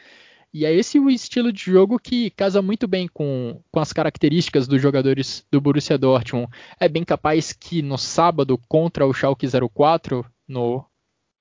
E 0.55 0.65
é 0.65 0.73
esse 0.73 1.01
o 1.01 1.11
estilo 1.11 1.53
de 1.53 1.65
jogo 1.65 1.99
que 1.99 2.31
casa 2.31 2.63
muito 2.63 2.87
bem 2.87 3.09
com, 3.13 3.61
com 3.73 3.81
as 3.81 3.93
características 3.93 4.69
dos 4.69 4.81
jogadores 4.81 5.45
do 5.51 5.61
Borussia 5.61 5.99
Dortmund. 5.99 6.49
É 6.79 6.89
bem 6.89 7.03
capaz 7.03 7.53
que 7.53 7.83
no 7.83 7.99
sábado 7.99 8.57
contra 8.69 9.05
o 9.05 9.13
Schalke 9.13 9.49
04, 9.49 10.25
no, 10.47 10.85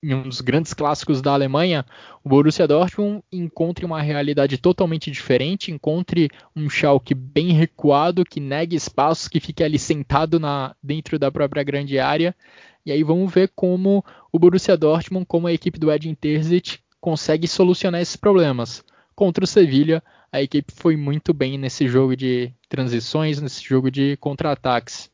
em 0.04 0.16
um 0.16 0.24
dos 0.24 0.42
grandes 0.42 0.74
clássicos 0.74 1.22
da 1.22 1.32
Alemanha, 1.32 1.86
o 2.24 2.30
Borussia 2.30 2.68
Dortmund 2.68 3.24
encontre 3.32 3.86
uma 3.86 4.02
realidade 4.02 4.58
totalmente 4.58 5.12
diferente, 5.12 5.72
encontre 5.72 6.32
um 6.56 6.68
Schalke 6.68 7.14
bem 7.14 7.52
recuado, 7.52 8.26
que 8.26 8.40
negue 8.40 8.76
espaços, 8.76 9.28
que 9.28 9.40
fique 9.40 9.64
ali 9.64 9.78
sentado 9.78 10.40
na, 10.40 10.76
dentro 10.82 11.20
da 11.20 11.32
própria 11.32 11.62
grande 11.62 12.00
área. 12.00 12.36
E 12.84 12.92
aí 12.92 13.04
vamos 13.04 13.32
ver 13.32 13.52
como 13.56 14.04
o 14.32 14.40
Borussia 14.40 14.76
Dortmund, 14.76 15.28
como 15.28 15.46
a 15.46 15.54
equipe 15.54 15.78
do 15.78 15.92
Edin 15.92 16.16
Terzic, 16.16 16.80
consegue 17.00 17.48
solucionar 17.48 18.02
esses 18.02 18.16
problemas. 18.16 18.84
Contra 19.16 19.44
o 19.44 19.48
Sevilha, 19.48 20.02
a 20.32 20.42
equipe 20.42 20.74
foi 20.74 20.98
muito 20.98 21.34
bem 21.34 21.58
nesse 21.58 21.88
jogo 21.88 22.16
de 22.16 22.52
transições, 22.68 23.40
nesse 23.40 23.64
jogo 23.64 23.92
de 23.92 24.18
contra-ataques. 24.18 25.12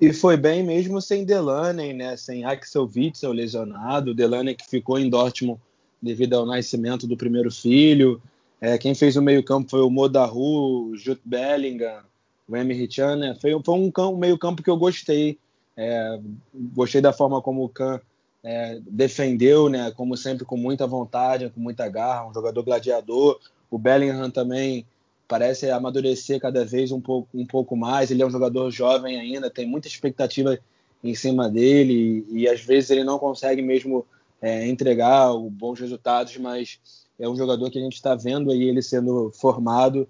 E 0.00 0.12
foi 0.12 0.36
bem 0.36 0.62
mesmo 0.64 1.00
sem 1.00 1.24
Delaney, 1.24 1.92
né? 1.92 2.16
Sem 2.16 2.44
Axel 2.44 2.90
Witzel 2.94 3.32
lesionado, 3.32 4.14
Delaney 4.14 4.54
que 4.54 4.68
ficou 4.68 4.98
em 4.98 5.08
Dortmund 5.08 5.60
devido 6.00 6.34
ao 6.34 6.46
nascimento 6.46 7.06
do 7.06 7.16
primeiro 7.16 7.50
filho. 7.50 8.20
É, 8.60 8.78
quem 8.78 8.94
fez 8.94 9.16
o 9.16 9.22
meio-campo 9.22 9.70
foi 9.70 9.80
o 9.80 9.90
Modahu, 9.90 10.96
Jude 10.96 11.20
Bellingham, 11.24 12.02
o 12.48 12.56
Emery 12.56 12.88
Chan, 12.90 13.16
né? 13.16 13.36
Foi, 13.40 13.50
foi 13.62 13.74
um, 13.74 13.92
um 13.96 14.16
meio-campo 14.16 14.62
que 14.62 14.70
eu 14.70 14.76
gostei. 14.76 15.38
É, 15.76 16.18
gostei 16.54 17.00
da 17.00 17.12
forma 17.12 17.40
como 17.40 17.64
o 17.64 17.68
Kahn 17.68 17.98
é, 18.42 18.80
defendeu, 18.86 19.68
né, 19.68 19.90
como 19.92 20.16
sempre, 20.16 20.44
com 20.44 20.56
muita 20.56 20.86
vontade, 20.86 21.50
com 21.50 21.60
muita 21.60 21.88
garra, 21.88 22.28
um 22.28 22.34
jogador 22.34 22.62
gladiador. 22.62 23.38
O 23.70 23.78
Bellingham 23.78 24.30
também 24.30 24.84
parece 25.28 25.70
amadurecer 25.70 26.40
cada 26.40 26.64
vez 26.64 26.92
um 26.92 27.00
pouco, 27.00 27.28
um 27.32 27.46
pouco 27.46 27.76
mais. 27.76 28.10
Ele 28.10 28.22
é 28.22 28.26
um 28.26 28.30
jogador 28.30 28.70
jovem 28.70 29.18
ainda, 29.18 29.48
tem 29.48 29.66
muita 29.66 29.88
expectativa 29.88 30.58
em 31.02 31.14
cima 31.14 31.48
dele 31.48 32.24
e, 32.28 32.42
e 32.42 32.48
às 32.48 32.60
vezes 32.60 32.90
ele 32.90 33.04
não 33.04 33.18
consegue 33.18 33.62
mesmo 33.62 34.04
é, 34.40 34.66
entregar 34.66 35.32
bons 35.50 35.78
resultados, 35.78 36.36
mas 36.36 36.80
é 37.18 37.28
um 37.28 37.36
jogador 37.36 37.70
que 37.70 37.78
a 37.78 37.82
gente 37.82 37.94
está 37.94 38.14
vendo 38.14 38.50
aí 38.50 38.64
ele 38.64 38.82
sendo 38.82 39.30
formado 39.32 40.08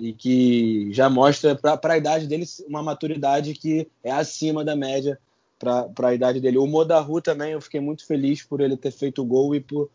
e 0.00 0.12
que 0.12 0.92
já 0.92 1.10
mostra 1.10 1.54
para 1.54 1.94
a 1.94 1.98
idade 1.98 2.26
dele 2.26 2.44
uma 2.66 2.82
maturidade 2.82 3.54
que 3.54 3.88
é 4.02 4.10
acima 4.10 4.64
da 4.64 4.74
média 4.74 5.18
para 5.62 6.08
a 6.08 6.14
idade 6.14 6.40
dele. 6.40 6.58
O 6.58 6.66
Modahu 6.66 7.20
também, 7.20 7.52
eu 7.52 7.60
fiquei 7.60 7.80
muito 7.80 8.04
feliz 8.04 8.42
por 8.42 8.60
ele 8.60 8.76
ter 8.76 8.90
feito 8.90 9.22
o 9.22 9.24
gol 9.24 9.54
e 9.54 9.60
por, 9.60 9.88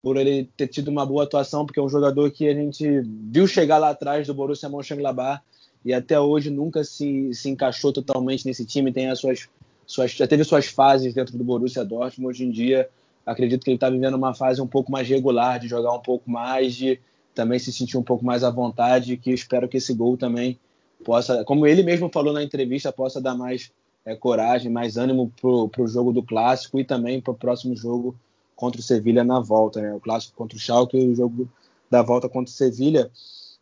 por 0.00 0.16
ele 0.16 0.48
ter 0.56 0.68
tido 0.68 0.88
uma 0.88 1.04
boa 1.04 1.24
atuação, 1.24 1.66
porque 1.66 1.80
é 1.80 1.82
um 1.82 1.88
jogador 1.88 2.30
que 2.30 2.48
a 2.48 2.54
gente 2.54 3.00
viu 3.00 3.46
chegar 3.48 3.78
lá 3.78 3.90
atrás 3.90 4.28
do 4.28 4.34
Borussia 4.34 4.68
Mönchengladbach 4.68 5.42
e 5.84 5.92
até 5.92 6.20
hoje 6.20 6.50
nunca 6.50 6.84
se, 6.84 7.34
se 7.34 7.50
encaixou 7.50 7.92
totalmente 7.92 8.46
nesse 8.46 8.64
time, 8.64 8.92
tem 8.92 9.10
as 9.10 9.18
suas, 9.18 9.48
suas 9.84 10.12
já 10.12 10.26
teve 10.26 10.44
suas 10.44 10.66
fases 10.66 11.12
dentro 11.12 11.36
do 11.36 11.42
Borussia 11.42 11.84
Dortmund, 11.84 12.30
hoje 12.30 12.44
em 12.44 12.50
dia 12.50 12.88
acredito 13.26 13.64
que 13.64 13.70
ele 13.70 13.76
está 13.76 13.90
vivendo 13.90 14.14
uma 14.14 14.34
fase 14.34 14.62
um 14.62 14.66
pouco 14.66 14.90
mais 14.90 15.08
regular, 15.08 15.58
de 15.58 15.68
jogar 15.68 15.92
um 15.92 16.00
pouco 16.00 16.30
mais, 16.30 16.74
de 16.74 16.98
também 17.34 17.58
se 17.58 17.72
sentir 17.72 17.98
um 17.98 18.02
pouco 18.02 18.24
mais 18.24 18.42
à 18.42 18.50
vontade, 18.50 19.16
que 19.16 19.30
espero 19.30 19.68
que 19.68 19.76
esse 19.76 19.92
gol 19.92 20.16
também 20.16 20.58
possa, 21.04 21.44
como 21.44 21.66
ele 21.66 21.82
mesmo 21.82 22.08
falou 22.12 22.32
na 22.32 22.42
entrevista, 22.42 22.90
possa 22.90 23.20
dar 23.20 23.34
mais 23.34 23.70
é, 24.08 24.16
coragem, 24.16 24.72
mais 24.72 24.96
ânimo 24.96 25.30
para 25.38 25.82
o 25.82 25.86
jogo 25.86 26.12
do 26.12 26.22
clássico 26.22 26.80
e 26.80 26.84
também 26.84 27.20
para 27.20 27.32
o 27.32 27.36
próximo 27.36 27.76
jogo 27.76 28.16
contra 28.56 28.80
o 28.80 28.82
Sevilha 28.82 29.22
na 29.22 29.38
volta, 29.38 29.82
né? 29.82 29.94
O 29.94 30.00
clássico 30.00 30.34
contra 30.34 30.56
o 30.56 30.60
Schalke 30.60 30.96
e 30.96 31.08
o 31.08 31.14
jogo 31.14 31.46
da 31.90 32.00
volta 32.02 32.28
contra 32.28 32.50
o 32.50 32.54
Sevilha. 32.54 33.10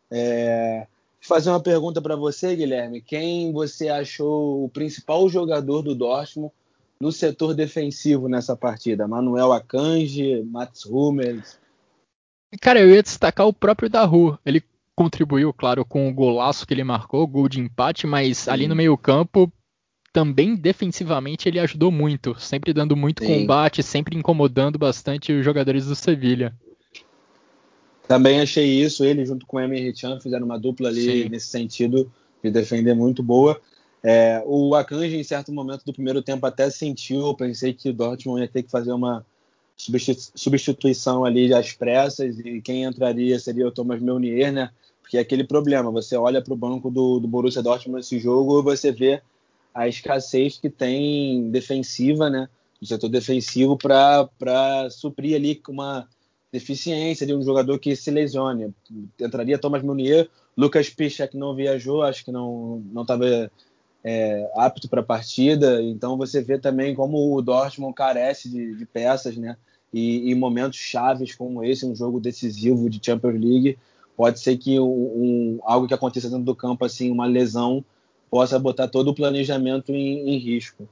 É... 0.09 0.87
Fazer 1.21 1.51
uma 1.51 1.61
pergunta 1.61 2.01
para 2.01 2.15
você, 2.15 2.55
Guilherme. 2.55 3.01
Quem 3.01 3.53
você 3.53 3.89
achou 3.89 4.65
o 4.65 4.69
principal 4.69 5.29
jogador 5.29 5.83
do 5.83 5.95
Dortmund 5.95 6.53
no 7.01 7.11
setor 7.11 7.53
defensivo 7.53 8.29
nessa 8.29 8.57
partida? 8.57 9.09
Manuel 9.09 9.53
Akanji, 9.53 10.43
Mats 10.45 10.85
Hummels? 10.85 11.59
Cara, 12.61 12.81
eu 12.81 12.91
ia 12.91 13.03
destacar 13.03 13.49
o 13.49 13.53
próprio 13.53 13.91
Daru. 13.91 14.39
Ele 14.47 14.63
contribuiu, 14.95 15.53
claro, 15.53 15.85
com 15.85 16.09
o 16.09 16.15
golaço 16.15 16.65
que 16.65 16.73
ele 16.73 16.85
marcou, 16.85 17.27
gol 17.27 17.49
de 17.49 17.61
empate, 17.61 18.07
mas 18.07 18.39
Sim. 18.39 18.51
ali 18.51 18.69
no 18.69 18.77
meio-campo 18.77 19.53
também 20.17 20.55
defensivamente 20.55 21.47
ele 21.47 21.61
ajudou 21.61 21.93
muito, 21.93 22.35
sempre 22.41 22.73
dando 22.73 22.97
muito 22.97 23.23
Sim. 23.23 23.41
combate, 23.41 23.83
sempre 23.83 24.17
incomodando 24.17 24.79
bastante 24.79 25.31
os 25.31 25.45
jogadores 25.45 25.85
do 25.85 25.95
Sevilha. 25.95 26.55
Também 28.09 28.41
achei 28.41 28.65
isso, 28.65 29.05
ele 29.05 29.27
junto 29.27 29.45
com 29.45 29.59
o 29.59 29.61
Emery 29.61 29.95
Chan 29.95 30.19
fizeram 30.19 30.47
uma 30.47 30.59
dupla 30.59 30.89
ali 30.89 31.25
Sim. 31.25 31.29
nesse 31.29 31.49
sentido 31.49 32.11
de 32.43 32.51
defender 32.51 32.95
muito 32.95 33.23
boa. 33.23 33.61
É, 34.03 34.43
o 34.47 34.75
Akanji, 34.75 35.19
em 35.19 35.23
certo 35.23 35.53
momento 35.53 35.85
do 35.85 35.93
primeiro 35.93 36.23
tempo, 36.23 36.47
até 36.47 36.71
sentiu, 36.71 37.27
eu 37.27 37.35
pensei 37.35 37.75
que 37.75 37.91
o 37.91 37.93
Dortmund 37.93 38.41
ia 38.41 38.49
ter 38.49 38.63
que 38.63 38.71
fazer 38.71 38.93
uma 38.93 39.23
substituição 39.77 41.27
ali 41.27 41.53
às 41.53 41.75
pressas 41.75 42.39
e 42.39 42.63
quem 42.63 42.85
entraria 42.85 43.39
seria 43.39 43.69
o 43.69 43.71
Thomas 43.71 44.01
Meunier, 44.01 44.51
né? 44.51 44.71
Porque 45.03 45.19
é 45.19 45.21
aquele 45.21 45.45
problema, 45.45 45.91
você 45.91 46.17
olha 46.17 46.41
para 46.41 46.55
o 46.55 46.57
banco 46.57 46.91
do, 46.91 47.21
do 47.21 47.29
Borussia 47.29 47.63
Dortmund 47.63 47.99
nesse 47.99 48.19
jogo 48.19 48.61
e 48.61 48.63
você 48.63 48.91
vê 48.91 49.21
a 49.77 49.87
escassez 49.87 50.59
que 50.59 50.71
tem 50.71 51.51
defensiva, 51.51 52.31
né, 52.31 52.49
do 52.81 52.87
setor 52.87 53.11
defensivo 53.11 53.77
para 53.77 54.89
suprir 54.91 55.37
ali 55.37 55.61
uma 55.69 56.09
deficiência 56.51 57.27
de 57.27 57.35
um 57.35 57.43
jogador 57.43 57.79
que 57.79 57.95
se 57.95 58.11
lesione. 58.11 58.75
Entraria 59.21 59.59
Thomas 59.59 59.83
Munier, 59.83 60.31
Lucas 60.57 60.89
Piszczek 60.89 61.37
não 61.37 61.55
viajou, 61.55 62.03
acho 62.03 62.25
que 62.25 62.33
não 62.33 62.83
não 62.91 63.03
estava 63.03 63.51
é, 64.03 64.51
apto 64.55 64.89
para 64.89 65.03
a 65.03 65.05
partida, 65.05 65.83
então 65.83 66.17
você 66.17 66.41
vê 66.41 66.59
também 66.59 66.95
como 66.95 67.37
o 67.37 67.43
Dortmund 67.43 67.95
carece 67.95 68.49
de, 68.49 68.75
de 68.75 68.87
peças, 68.87 69.37
né? 69.37 69.59
E 69.93 70.31
em 70.31 70.35
momentos 70.35 70.79
chaves 70.79 71.35
como 71.35 71.63
esse, 71.63 71.85
um 71.85 71.95
jogo 71.95 72.19
decisivo 72.19 72.89
de 72.89 73.01
Champions 73.05 73.39
League, 73.39 73.79
pode 74.17 74.41
ser 74.41 74.57
que 74.57 74.81
um, 74.81 74.87
um, 74.87 75.59
algo 75.65 75.87
que 75.87 75.95
aconteça 75.95 76.31
dentro 76.31 76.45
do 76.45 76.57
campo, 76.57 76.85
assim, 76.85 77.11
uma 77.11 77.27
lesão, 77.27 77.85
possa 78.31 78.59
botar 78.59 78.89
todo 78.89 79.09
o 79.09 79.15
planejamento 79.15 79.93
em, 79.93 80.29
em 80.29 80.39
risco. 80.39 80.89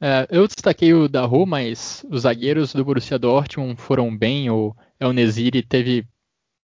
É, 0.00 0.26
eu 0.30 0.46
destaquei 0.46 0.94
o 0.94 1.08
Daru, 1.08 1.44
mas 1.44 2.04
os 2.10 2.22
zagueiros 2.22 2.72
do 2.72 2.84
Borussia 2.84 3.18
Dortmund 3.18 3.80
foram 3.80 4.16
bem. 4.16 4.48
O 4.48 4.74
El 4.98 5.12
Nesiri 5.12 5.62
teve 5.62 6.06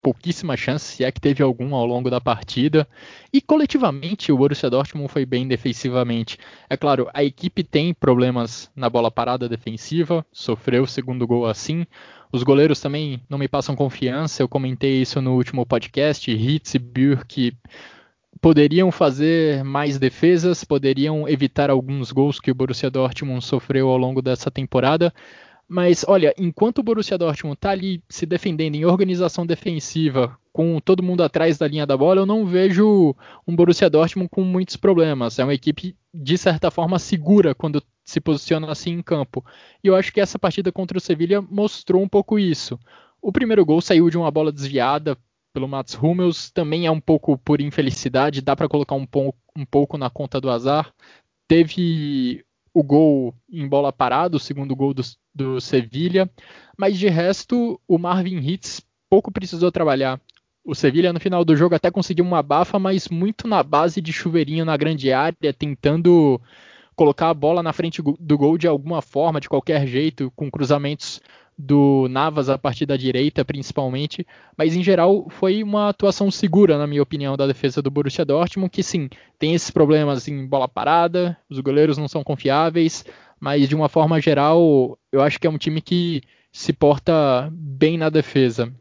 pouquíssima 0.02 0.54
chance, 0.54 0.96
se 0.96 1.02
é 1.04 1.10
que 1.10 1.18
teve 1.18 1.42
algum 1.42 1.74
ao 1.74 1.86
longo 1.86 2.10
da 2.10 2.20
partida. 2.20 2.86
E 3.32 3.40
coletivamente 3.40 4.30
o 4.30 4.36
Borussia 4.36 4.68
Dortmund 4.68 5.08
foi 5.08 5.24
bem 5.24 5.48
defensivamente. 5.48 6.38
É 6.68 6.76
claro, 6.76 7.08
a 7.14 7.24
equipe 7.24 7.64
tem 7.64 7.94
problemas 7.94 8.70
na 8.76 8.90
bola 8.90 9.10
parada 9.10 9.48
defensiva, 9.48 10.24
sofreu 10.30 10.82
o 10.82 10.86
segundo 10.86 11.26
gol 11.26 11.46
assim. 11.46 11.86
Os 12.30 12.42
goleiros 12.42 12.80
também 12.80 13.22
não 13.30 13.38
me 13.38 13.48
passam 13.48 13.74
confiança, 13.74 14.42
eu 14.42 14.48
comentei 14.48 15.00
isso 15.00 15.22
no 15.22 15.34
último 15.34 15.64
podcast. 15.64 16.30
Hitz 16.30 16.74
e 16.74 16.78
Bürk 16.78 17.56
poderiam 18.44 18.92
fazer 18.92 19.64
mais 19.64 19.98
defesas, 19.98 20.64
poderiam 20.64 21.26
evitar 21.26 21.70
alguns 21.70 22.12
gols 22.12 22.38
que 22.38 22.50
o 22.50 22.54
Borussia 22.54 22.90
Dortmund 22.90 23.42
sofreu 23.42 23.88
ao 23.88 23.96
longo 23.96 24.20
dessa 24.20 24.50
temporada. 24.50 25.14
Mas 25.66 26.04
olha, 26.06 26.34
enquanto 26.36 26.80
o 26.80 26.82
Borussia 26.82 27.16
Dortmund 27.16 27.54
está 27.54 27.70
ali 27.70 28.02
se 28.06 28.26
defendendo 28.26 28.74
em 28.74 28.84
organização 28.84 29.46
defensiva, 29.46 30.36
com 30.52 30.78
todo 30.78 31.02
mundo 31.02 31.22
atrás 31.22 31.56
da 31.56 31.66
linha 31.66 31.86
da 31.86 31.96
bola, 31.96 32.20
eu 32.20 32.26
não 32.26 32.44
vejo 32.44 33.16
um 33.48 33.56
Borussia 33.56 33.88
Dortmund 33.88 34.28
com 34.28 34.42
muitos 34.42 34.76
problemas. 34.76 35.38
É 35.38 35.44
uma 35.44 35.54
equipe 35.54 35.96
de 36.12 36.36
certa 36.36 36.70
forma 36.70 36.98
segura 36.98 37.54
quando 37.54 37.82
se 38.04 38.20
posiciona 38.20 38.70
assim 38.70 38.90
em 38.90 39.02
campo. 39.02 39.42
E 39.82 39.86
eu 39.86 39.96
acho 39.96 40.12
que 40.12 40.20
essa 40.20 40.38
partida 40.38 40.70
contra 40.70 40.98
o 40.98 41.00
Sevilla 41.00 41.40
mostrou 41.40 42.02
um 42.02 42.08
pouco 42.08 42.38
isso. 42.38 42.78
O 43.22 43.32
primeiro 43.32 43.64
gol 43.64 43.80
saiu 43.80 44.10
de 44.10 44.18
uma 44.18 44.30
bola 44.30 44.52
desviada 44.52 45.16
pelo 45.54 45.68
Mats 45.68 45.94
Hummels, 45.94 46.50
também 46.50 46.84
é 46.84 46.90
um 46.90 47.00
pouco 47.00 47.38
por 47.38 47.60
infelicidade, 47.60 48.42
dá 48.42 48.56
para 48.56 48.68
colocar 48.68 48.96
um, 48.96 49.06
um 49.56 49.64
pouco 49.64 49.96
na 49.96 50.10
conta 50.10 50.40
do 50.40 50.50
azar. 50.50 50.92
Teve 51.46 52.44
o 52.74 52.82
gol 52.82 53.32
em 53.48 53.66
bola 53.68 53.92
parada, 53.92 54.36
o 54.36 54.40
segundo 54.40 54.74
gol 54.74 54.92
do, 54.92 55.02
do 55.32 55.60
Sevilha, 55.60 56.28
mas 56.76 56.98
de 56.98 57.08
resto 57.08 57.80
o 57.86 57.96
Marvin 57.96 58.38
Hitz 58.38 58.82
pouco 59.08 59.30
precisou 59.30 59.70
trabalhar. 59.70 60.20
O 60.64 60.74
Sevilha 60.74 61.12
no 61.12 61.20
final 61.20 61.44
do 61.44 61.54
jogo 61.54 61.76
até 61.76 61.88
conseguiu 61.88 62.24
uma 62.24 62.42
bafa, 62.42 62.78
mas 62.78 63.08
muito 63.08 63.46
na 63.46 63.62
base 63.62 64.00
de 64.00 64.12
chuveirinho 64.12 64.64
na 64.64 64.76
grande 64.76 65.12
área, 65.12 65.52
tentando 65.56 66.40
colocar 66.96 67.30
a 67.30 67.34
bola 67.34 67.62
na 67.62 67.72
frente 67.72 68.02
do 68.02 68.38
gol 68.38 68.58
de 68.58 68.66
alguma 68.66 69.00
forma, 69.00 69.40
de 69.40 69.48
qualquer 69.48 69.86
jeito, 69.86 70.32
com 70.34 70.50
cruzamentos 70.50 71.20
do 71.56 72.08
Navas 72.08 72.48
a 72.48 72.58
partir 72.58 72.84
da 72.84 72.96
direita, 72.96 73.44
principalmente, 73.44 74.26
mas 74.56 74.74
em 74.74 74.82
geral 74.82 75.28
foi 75.30 75.62
uma 75.62 75.88
atuação 75.88 76.30
segura, 76.30 76.76
na 76.76 76.86
minha 76.86 77.02
opinião, 77.02 77.36
da 77.36 77.46
defesa 77.46 77.80
do 77.80 77.90
Borussia 77.90 78.24
Dortmund, 78.24 78.70
que 78.70 78.82
sim, 78.82 79.08
tem 79.38 79.54
esses 79.54 79.70
problemas 79.70 80.26
em 80.26 80.46
bola 80.46 80.68
parada, 80.68 81.36
os 81.48 81.60
goleiros 81.60 81.96
não 81.96 82.08
são 82.08 82.24
confiáveis, 82.24 83.04
mas 83.38 83.68
de 83.68 83.74
uma 83.74 83.88
forma 83.88 84.20
geral, 84.20 84.98
eu 85.12 85.22
acho 85.22 85.38
que 85.38 85.46
é 85.46 85.50
um 85.50 85.58
time 85.58 85.80
que 85.80 86.22
se 86.52 86.72
porta 86.72 87.48
bem 87.52 87.98
na 87.98 88.08
defesa. 88.08 88.72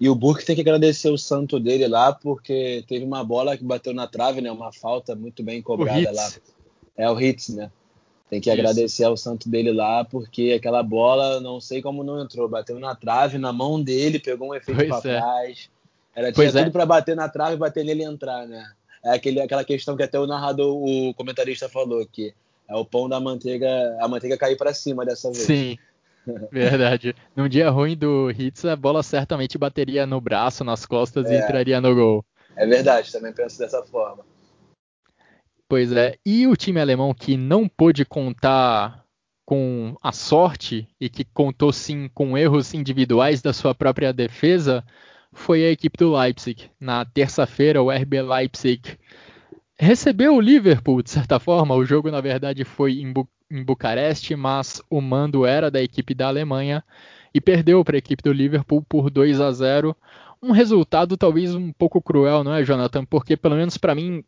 E 0.00 0.08
o 0.08 0.16
Burke 0.16 0.44
tem 0.44 0.56
que 0.56 0.62
agradecer 0.62 1.10
o 1.10 1.16
santo 1.16 1.60
dele 1.60 1.86
lá, 1.86 2.12
porque 2.12 2.84
teve 2.88 3.04
uma 3.04 3.22
bola 3.22 3.56
que 3.56 3.62
bateu 3.62 3.94
na 3.94 4.08
trave, 4.08 4.40
né? 4.40 4.50
Uma 4.50 4.72
falta 4.72 5.14
muito 5.14 5.44
bem 5.44 5.62
cobrada 5.62 6.10
lá. 6.10 6.28
É 6.96 7.08
o 7.08 7.20
Hits, 7.20 7.50
né? 7.50 7.70
Tem 8.32 8.40
que 8.40 8.48
Isso. 8.48 8.58
agradecer 8.58 9.04
ao 9.04 9.14
santo 9.14 9.46
dele 9.46 9.70
lá, 9.70 10.06
porque 10.06 10.54
aquela 10.56 10.82
bola, 10.82 11.38
não 11.38 11.60
sei 11.60 11.82
como 11.82 12.02
não 12.02 12.18
entrou, 12.18 12.48
bateu 12.48 12.80
na 12.80 12.94
trave, 12.94 13.36
na 13.36 13.52
mão 13.52 13.82
dele, 13.82 14.18
pegou 14.18 14.48
um 14.48 14.54
efeito 14.54 14.88
para 14.88 14.96
é. 14.96 15.18
trás. 15.18 15.70
Era, 16.16 16.32
tinha 16.32 16.50
tudo 16.50 16.60
é. 16.60 16.70
para 16.70 16.86
bater 16.86 17.14
na 17.14 17.28
trave, 17.28 17.58
bater 17.58 17.84
nele 17.84 18.00
e 18.00 18.06
entrar, 18.06 18.48
né? 18.48 18.66
É 19.04 19.10
aquele, 19.10 19.38
aquela 19.38 19.62
questão 19.62 19.98
que 19.98 20.02
até 20.02 20.18
o 20.18 20.26
narrador, 20.26 20.74
o 20.74 21.12
comentarista 21.12 21.68
falou, 21.68 22.06
que 22.10 22.32
é 22.66 22.74
o 22.74 22.86
pão 22.86 23.06
da 23.06 23.20
manteiga, 23.20 23.68
a 24.00 24.08
manteiga 24.08 24.38
cair 24.38 24.56
para 24.56 24.72
cima 24.72 25.04
dessa 25.04 25.30
vez. 25.30 25.44
Sim. 25.44 25.76
Verdade. 26.50 27.14
Num 27.36 27.50
dia 27.50 27.68
ruim 27.68 27.94
do 27.94 28.30
Hits, 28.30 28.64
a 28.64 28.74
bola 28.74 29.02
certamente 29.02 29.58
bateria 29.58 30.06
no 30.06 30.22
braço, 30.22 30.64
nas 30.64 30.86
costas 30.86 31.26
é. 31.26 31.34
e 31.34 31.38
entraria 31.38 31.82
no 31.82 31.94
gol. 31.94 32.24
É 32.56 32.66
verdade, 32.66 33.12
também 33.12 33.34
penso 33.34 33.58
dessa 33.58 33.82
forma. 33.82 34.24
Pois 35.72 35.90
é. 35.90 36.18
E 36.22 36.46
o 36.46 36.54
time 36.54 36.78
alemão 36.78 37.14
que 37.14 37.34
não 37.34 37.66
pôde 37.66 38.04
contar 38.04 39.06
com 39.42 39.96
a 40.02 40.12
sorte 40.12 40.86
e 41.00 41.08
que 41.08 41.24
contou 41.24 41.72
sim 41.72 42.10
com 42.12 42.36
erros 42.36 42.74
individuais 42.74 43.40
da 43.40 43.54
sua 43.54 43.74
própria 43.74 44.12
defesa 44.12 44.84
foi 45.32 45.64
a 45.64 45.70
equipe 45.70 45.96
do 45.96 46.14
Leipzig. 46.14 46.70
Na 46.78 47.06
terça-feira, 47.06 47.82
o 47.82 47.90
RB 47.90 48.20
Leipzig 48.20 48.98
recebeu 49.78 50.36
o 50.36 50.42
Liverpool, 50.42 51.02
de 51.02 51.08
certa 51.08 51.40
forma. 51.40 51.74
O 51.74 51.86
jogo, 51.86 52.10
na 52.10 52.20
verdade, 52.20 52.64
foi 52.64 53.00
em, 53.00 53.10
Bu 53.10 53.26
em 53.50 53.64
Bucareste, 53.64 54.36
mas 54.36 54.82
o 54.90 55.00
mando 55.00 55.46
era 55.46 55.70
da 55.70 55.82
equipe 55.82 56.14
da 56.14 56.28
Alemanha 56.28 56.84
e 57.32 57.40
perdeu 57.40 57.82
para 57.82 57.96
a 57.96 57.98
equipe 57.98 58.22
do 58.22 58.30
Liverpool 58.30 58.84
por 58.86 59.08
2 59.08 59.40
a 59.40 59.50
0. 59.50 59.96
Um 60.42 60.52
resultado 60.52 61.16
talvez 61.16 61.54
um 61.54 61.72
pouco 61.72 62.02
cruel, 62.02 62.44
não 62.44 62.52
é, 62.52 62.62
Jonathan? 62.62 63.06
Porque, 63.06 63.38
pelo 63.38 63.56
menos 63.56 63.78
para 63.78 63.94
mim, 63.94 64.22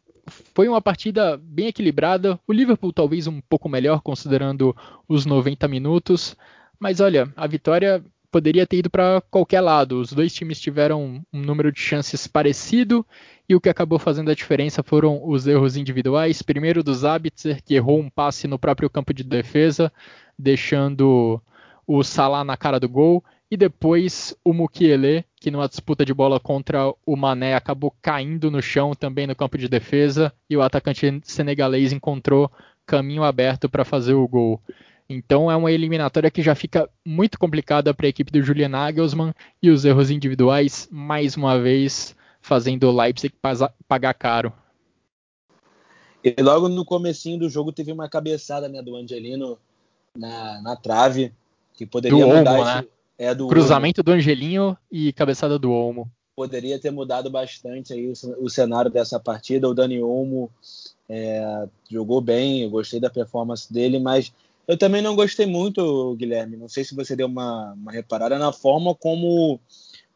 foi 0.54 0.68
uma 0.68 0.80
partida 0.80 1.36
bem 1.36 1.68
equilibrada. 1.68 2.38
O 2.46 2.52
Liverpool 2.52 2.92
talvez 2.92 3.26
um 3.26 3.40
pouco 3.40 3.68
melhor, 3.68 4.00
considerando 4.00 4.74
os 5.08 5.26
90 5.26 5.66
minutos. 5.68 6.36
Mas 6.78 7.00
olha, 7.00 7.32
a 7.36 7.46
vitória 7.46 8.04
poderia 8.30 8.66
ter 8.66 8.78
ido 8.78 8.90
para 8.90 9.22
qualquer 9.30 9.60
lado. 9.60 10.00
Os 10.00 10.12
dois 10.12 10.34
times 10.34 10.60
tiveram 10.60 11.22
um 11.32 11.40
número 11.40 11.70
de 11.70 11.78
chances 11.78 12.26
parecido 12.26 13.06
e 13.48 13.54
o 13.54 13.60
que 13.60 13.68
acabou 13.68 13.98
fazendo 13.98 14.30
a 14.30 14.34
diferença 14.34 14.82
foram 14.82 15.20
os 15.24 15.46
erros 15.46 15.76
individuais. 15.76 16.42
Primeiro 16.42 16.82
do 16.82 16.92
Zabitzer, 16.92 17.62
que 17.62 17.74
errou 17.74 18.00
um 18.00 18.10
passe 18.10 18.48
no 18.48 18.58
próprio 18.58 18.90
campo 18.90 19.14
de 19.14 19.22
defesa, 19.22 19.92
deixando 20.36 21.40
o 21.86 22.02
Salah 22.02 22.42
na 22.42 22.56
cara 22.56 22.80
do 22.80 22.88
gol. 22.88 23.22
E 23.54 23.56
depois 23.56 24.36
o 24.44 24.52
Mukiele, 24.52 25.24
que 25.36 25.48
numa 25.48 25.68
disputa 25.68 26.04
de 26.04 26.12
bola 26.12 26.40
contra 26.40 26.92
o 27.06 27.14
Mané 27.14 27.54
acabou 27.54 27.94
caindo 28.02 28.50
no 28.50 28.60
chão 28.60 28.94
também 28.96 29.28
no 29.28 29.36
campo 29.36 29.56
de 29.56 29.68
defesa. 29.68 30.32
E 30.50 30.56
o 30.56 30.60
atacante 30.60 31.20
senegalês 31.22 31.92
encontrou 31.92 32.50
caminho 32.84 33.22
aberto 33.22 33.68
para 33.68 33.84
fazer 33.84 34.14
o 34.14 34.26
gol. 34.26 34.60
Então 35.08 35.48
é 35.48 35.54
uma 35.54 35.70
eliminatória 35.70 36.32
que 36.32 36.42
já 36.42 36.56
fica 36.56 36.90
muito 37.06 37.38
complicada 37.38 37.94
para 37.94 38.06
a 38.06 38.08
equipe 38.08 38.32
do 38.32 38.42
Julian 38.42 38.70
Nagelsmann 38.70 39.32
e 39.62 39.70
os 39.70 39.84
erros 39.84 40.10
individuais, 40.10 40.88
mais 40.90 41.36
uma 41.36 41.56
vez, 41.56 42.16
fazendo 42.42 42.88
o 42.88 42.92
Leipzig 42.92 43.32
pagar 43.86 44.14
caro. 44.14 44.52
E 46.24 46.34
logo 46.42 46.68
no 46.68 46.84
comecinho 46.84 47.38
do 47.38 47.48
jogo 47.48 47.70
teve 47.70 47.92
uma 47.92 48.08
cabeçada 48.08 48.68
né, 48.68 48.82
do 48.82 48.96
Angelino 48.96 49.56
na, 50.18 50.60
na 50.60 50.74
trave, 50.74 51.32
que 51.72 51.86
poderia 51.86 52.18
do 52.18 52.26
mudar 52.26 52.58
Olmo, 52.58 52.68
esse, 52.68 52.76
né? 52.78 52.88
É 53.24 53.34
do 53.34 53.48
Cruzamento 53.48 54.00
Olmo. 54.00 54.04
do 54.04 54.12
Angelinho 54.12 54.76
e 54.90 55.12
cabeçada 55.12 55.58
do 55.58 55.72
Olmo. 55.72 56.10
Poderia 56.36 56.78
ter 56.78 56.90
mudado 56.90 57.30
bastante 57.30 57.92
aí 57.92 58.08
o, 58.08 58.12
o 58.44 58.50
cenário 58.50 58.90
dessa 58.90 59.18
partida. 59.18 59.68
O 59.68 59.74
Dani 59.74 60.02
Olmo 60.02 60.50
é, 61.08 61.66
jogou 61.90 62.20
bem, 62.20 62.62
eu 62.62 62.70
gostei 62.70 63.00
da 63.00 63.08
performance 63.08 63.72
dele, 63.72 63.98
mas 63.98 64.32
eu 64.66 64.76
também 64.76 65.00
não 65.00 65.14
gostei 65.14 65.46
muito, 65.46 66.14
Guilherme. 66.16 66.56
Não 66.56 66.68
sei 66.68 66.84
se 66.84 66.94
você 66.94 67.14
deu 67.14 67.26
uma, 67.26 67.72
uma 67.72 67.92
reparada 67.92 68.38
na 68.38 68.52
forma 68.52 68.94
como 68.94 69.60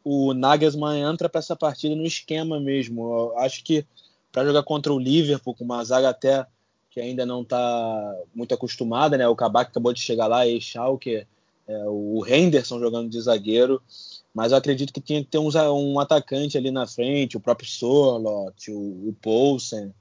o 0.03 0.33
Nagelsmann 0.33 1.01
entra 1.01 1.29
para 1.29 1.39
essa 1.39 1.55
partida 1.55 1.95
no 1.95 2.05
esquema 2.05 2.59
mesmo. 2.59 3.01
Eu 3.01 3.37
acho 3.39 3.63
que 3.63 3.85
para 4.31 4.45
jogar 4.45 4.63
contra 4.63 4.93
o 4.93 4.99
Liverpool, 4.99 5.55
com 5.55 5.63
uma 5.63 5.83
zaga 5.83 6.09
até 6.09 6.45
que 6.89 6.99
ainda 6.99 7.25
não 7.25 7.43
está 7.43 8.15
muito 8.33 8.53
acostumada, 8.53 9.17
né? 9.17 9.27
O 9.27 9.35
Kabak 9.35 9.69
acabou 9.69 9.93
de 9.93 10.01
chegar 10.01 10.27
lá, 10.27 10.47
e 10.47 10.59
Schalke 10.59 11.27
é, 11.69 11.83
o 11.85 12.25
Henderson 12.27 12.79
jogando 12.79 13.09
de 13.09 13.21
zagueiro, 13.21 13.79
mas 14.33 14.51
eu 14.51 14.57
acredito 14.57 14.91
que 14.91 14.99
tinha 14.99 15.23
que 15.23 15.29
ter 15.29 15.37
um, 15.37 15.49
um 15.71 15.99
atacante 15.99 16.57
ali 16.57 16.71
na 16.71 16.87
frente, 16.87 17.37
o 17.37 17.39
próprio 17.39 17.69
Sorlot, 17.69 18.71
o, 18.71 19.09
o 19.09 19.15
Poulsen, 19.21 19.93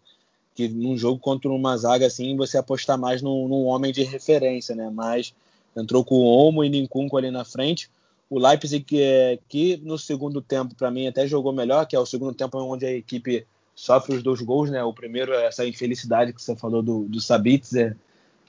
que 0.54 0.66
num 0.66 0.96
jogo 0.96 1.20
contra 1.20 1.50
uma 1.50 1.76
zaga 1.76 2.06
assim, 2.06 2.36
você 2.36 2.56
apostar 2.56 2.98
mais 2.98 3.20
num, 3.20 3.46
num 3.46 3.64
homem 3.66 3.92
de 3.92 4.02
referência, 4.02 4.74
né? 4.74 4.90
Mas 4.90 5.34
entrou 5.76 6.02
com 6.02 6.14
o 6.14 6.24
Olmo 6.24 6.64
e 6.64 6.70
Ninkunko 6.70 7.18
ali 7.18 7.30
na 7.30 7.44
frente. 7.44 7.90
O 8.30 8.38
Leipzig, 8.38 8.82
que, 8.82 9.02
é, 9.02 9.38
que 9.46 9.76
no 9.84 9.98
segundo 9.98 10.40
tempo, 10.40 10.74
para 10.74 10.90
mim, 10.90 11.06
até 11.06 11.26
jogou 11.26 11.52
melhor, 11.52 11.86
que 11.86 11.94
é 11.94 12.00
o 12.00 12.06
segundo 12.06 12.34
tempo 12.34 12.58
onde 12.58 12.86
a 12.86 12.92
equipe 12.92 13.46
sofre 13.74 14.16
os 14.16 14.22
dois 14.22 14.40
gols, 14.40 14.70
né? 14.70 14.82
O 14.82 14.92
primeiro 14.92 15.34
é 15.34 15.46
essa 15.46 15.66
infelicidade 15.66 16.32
que 16.32 16.42
você 16.42 16.56
falou 16.56 16.82
do, 16.82 17.04
do 17.04 17.20
Sabitzer, 17.20 17.94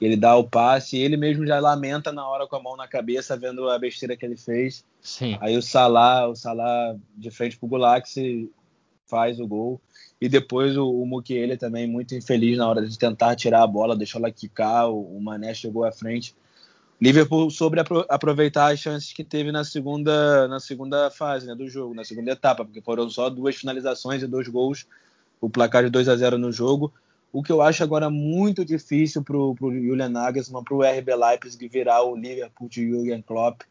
ele 0.01 0.15
dá 0.15 0.35
o 0.35 0.43
passe 0.47 0.97
e 0.97 1.01
ele 1.01 1.17
mesmo 1.17 1.45
já 1.45 1.59
lamenta 1.59 2.11
na 2.11 2.27
hora 2.27 2.47
com 2.47 2.55
a 2.55 2.61
mão 2.61 2.77
na 2.77 2.87
cabeça 2.87 3.35
vendo 3.35 3.69
a 3.69 3.77
besteira 3.77 4.15
que 4.15 4.25
ele 4.25 4.37
fez. 4.37 4.85
Sim. 5.01 5.37
Aí 5.41 5.57
o 5.57 5.61
Salah, 5.61 6.27
o 6.27 6.35
Salah 6.35 6.95
de 7.17 7.29
frente 7.29 7.57
pro 7.57 7.67
Gulaxi 7.67 8.49
faz 9.05 9.39
o 9.39 9.47
gol. 9.47 9.81
E 10.21 10.29
depois 10.29 10.77
o, 10.77 10.89
o 10.89 11.05
Mukiele 11.05 11.57
também 11.57 11.87
muito 11.87 12.13
infeliz 12.15 12.57
na 12.57 12.67
hora 12.67 12.85
de 12.85 12.97
tentar 12.97 13.35
tirar 13.35 13.63
a 13.63 13.67
bola, 13.67 13.95
deixou 13.95 14.19
ela 14.19 14.31
quicar, 14.31 14.89
o, 14.89 15.17
o 15.17 15.21
Mané 15.21 15.53
chegou 15.53 15.83
à 15.83 15.91
frente. 15.91 16.35
Liverpool 17.01 17.49
sobre 17.49 17.81
aproveitar 18.09 18.73
as 18.73 18.79
chances 18.79 19.13
que 19.13 19.23
teve 19.23 19.53
na 19.53 19.63
segunda, 19.63 20.47
na 20.49 20.59
segunda 20.59 21.09
fase 21.09 21.47
né, 21.47 21.55
do 21.55 21.69
jogo, 21.69 21.93
na 21.93 22.03
segunda 22.03 22.31
etapa, 22.31 22.65
porque 22.65 22.81
foram 22.81 23.09
só 23.09 23.29
duas 23.29 23.55
finalizações 23.55 24.21
e 24.21 24.27
dois 24.27 24.49
gols, 24.49 24.85
o 25.39 25.49
placar 25.49 25.83
de 25.85 25.89
2 25.89 26.09
a 26.09 26.17
0 26.17 26.37
no 26.37 26.51
jogo. 26.51 26.93
O 27.31 27.43
que 27.43 27.51
eu 27.51 27.61
acho 27.61 27.83
agora 27.83 28.09
muito 28.09 28.65
difícil 28.65 29.23
para 29.23 29.37
o 29.37 29.55
Julian 29.61 30.09
Nagelsmann, 30.09 30.63
para 30.63 30.75
o 30.75 30.81
RB 30.81 31.15
Leipzig 31.15 31.67
virar 31.67 32.03
o 32.03 32.15
Liverpool 32.15 32.67
de 32.67 32.89
Jürgen 32.89 33.21
Klopp, 33.21 33.61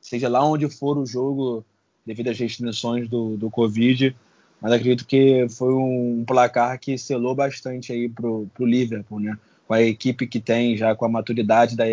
seja 0.00 0.28
lá 0.28 0.44
onde 0.44 0.68
for 0.68 0.98
o 0.98 1.06
jogo, 1.06 1.64
devido 2.04 2.28
às 2.28 2.38
restrições 2.38 3.08
do, 3.08 3.36
do 3.36 3.48
Covid. 3.50 4.14
Mas 4.60 4.72
acredito 4.72 5.06
que 5.06 5.46
foi 5.48 5.72
um 5.72 6.24
placar 6.26 6.78
que 6.80 6.98
selou 6.98 7.34
bastante 7.34 7.92
aí 7.92 8.08
para 8.08 8.26
o 8.26 8.48
Liverpool, 8.60 9.20
né? 9.20 9.38
Com 9.68 9.74
a 9.74 9.82
equipe 9.82 10.26
que 10.26 10.40
tem, 10.40 10.76
já 10.76 10.94
com 10.94 11.04
a 11.04 11.08
maturidade 11.08 11.76
da, 11.76 11.84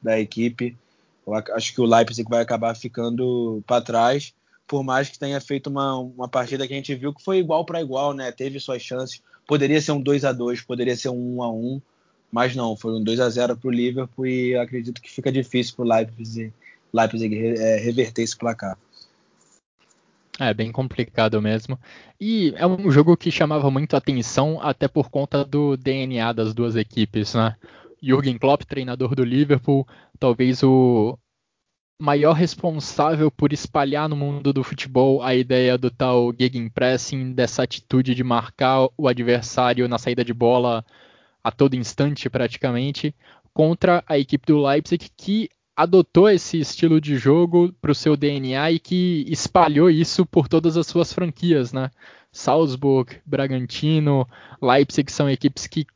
da 0.00 0.20
equipe. 0.20 0.76
Eu 1.26 1.34
acho 1.34 1.74
que 1.74 1.80
o 1.80 1.86
Leipzig 1.86 2.28
vai 2.28 2.40
acabar 2.40 2.74
ficando 2.76 3.62
para 3.66 3.82
trás 3.82 4.32
por 4.72 4.82
mais 4.82 5.10
que 5.10 5.18
tenha 5.18 5.38
feito 5.38 5.66
uma, 5.66 5.98
uma 5.98 6.26
partida 6.26 6.66
que 6.66 6.72
a 6.72 6.76
gente 6.76 6.94
viu 6.94 7.12
que 7.12 7.22
foi 7.22 7.36
igual 7.36 7.62
para 7.62 7.82
igual, 7.82 8.14
né? 8.14 8.32
Teve 8.32 8.58
suas 8.58 8.80
chances. 8.80 9.22
Poderia 9.46 9.78
ser 9.82 9.92
um 9.92 10.00
2 10.00 10.24
a 10.24 10.32
2 10.32 10.62
poderia 10.62 10.96
ser 10.96 11.10
um 11.10 11.40
1 11.40 11.42
a 11.42 11.52
1 11.52 11.82
mas 12.32 12.56
não, 12.56 12.74
foi 12.74 12.94
um 12.94 13.04
2 13.04 13.20
a 13.20 13.28
0 13.28 13.54
para 13.54 13.68
o 13.68 13.70
Liverpool 13.70 14.26
e 14.26 14.56
acredito 14.56 15.02
que 15.02 15.10
fica 15.10 15.30
difícil 15.30 15.76
para 15.76 15.84
o 15.84 15.88
Leipzig, 15.88 16.50
Leipzig 16.90 17.36
é, 17.58 17.76
reverter 17.76 18.22
esse 18.22 18.34
placar. 18.34 18.78
É 20.40 20.54
bem 20.54 20.72
complicado 20.72 21.42
mesmo. 21.42 21.78
E 22.18 22.54
é 22.56 22.66
um 22.66 22.90
jogo 22.90 23.14
que 23.14 23.30
chamava 23.30 23.70
muito 23.70 23.94
atenção, 23.94 24.58
até 24.58 24.88
por 24.88 25.10
conta 25.10 25.44
do 25.44 25.76
DNA 25.76 26.32
das 26.32 26.54
duas 26.54 26.76
equipes, 26.76 27.34
né? 27.34 27.54
Jürgen 28.02 28.38
Klopp, 28.38 28.62
treinador 28.62 29.14
do 29.14 29.22
Liverpool, 29.22 29.86
talvez 30.18 30.62
o 30.62 31.18
maior 32.02 32.32
responsável 32.32 33.30
por 33.30 33.52
espalhar 33.52 34.08
no 34.08 34.16
mundo 34.16 34.52
do 34.52 34.64
futebol 34.64 35.22
a 35.22 35.36
ideia 35.36 35.78
do 35.78 35.88
tal 35.88 36.34
gegenpressing, 36.36 37.32
dessa 37.32 37.62
atitude 37.62 38.12
de 38.12 38.24
marcar 38.24 38.88
o 38.98 39.06
adversário 39.06 39.86
na 39.86 39.98
saída 39.98 40.24
de 40.24 40.34
bola 40.34 40.84
a 41.44 41.52
todo 41.52 41.76
instante 41.76 42.28
praticamente, 42.28 43.14
contra 43.54 44.02
a 44.04 44.18
equipe 44.18 44.46
do 44.46 44.60
Leipzig 44.60 45.10
que 45.16 45.48
adotou 45.76 46.28
esse 46.28 46.58
estilo 46.58 47.00
de 47.00 47.16
jogo 47.16 47.72
para 47.80 47.92
o 47.92 47.94
seu 47.94 48.16
DNA 48.16 48.72
e 48.72 48.78
que 48.80 49.24
espalhou 49.28 49.88
isso 49.88 50.26
por 50.26 50.48
todas 50.48 50.76
as 50.76 50.88
suas 50.88 51.12
franquias, 51.12 51.72
né? 51.72 51.88
Salzburg, 52.32 53.20
Bragantino, 53.24 54.26
Leipzig 54.60 55.12
são 55.12 55.30
equipes 55.30 55.68
que 55.68 55.86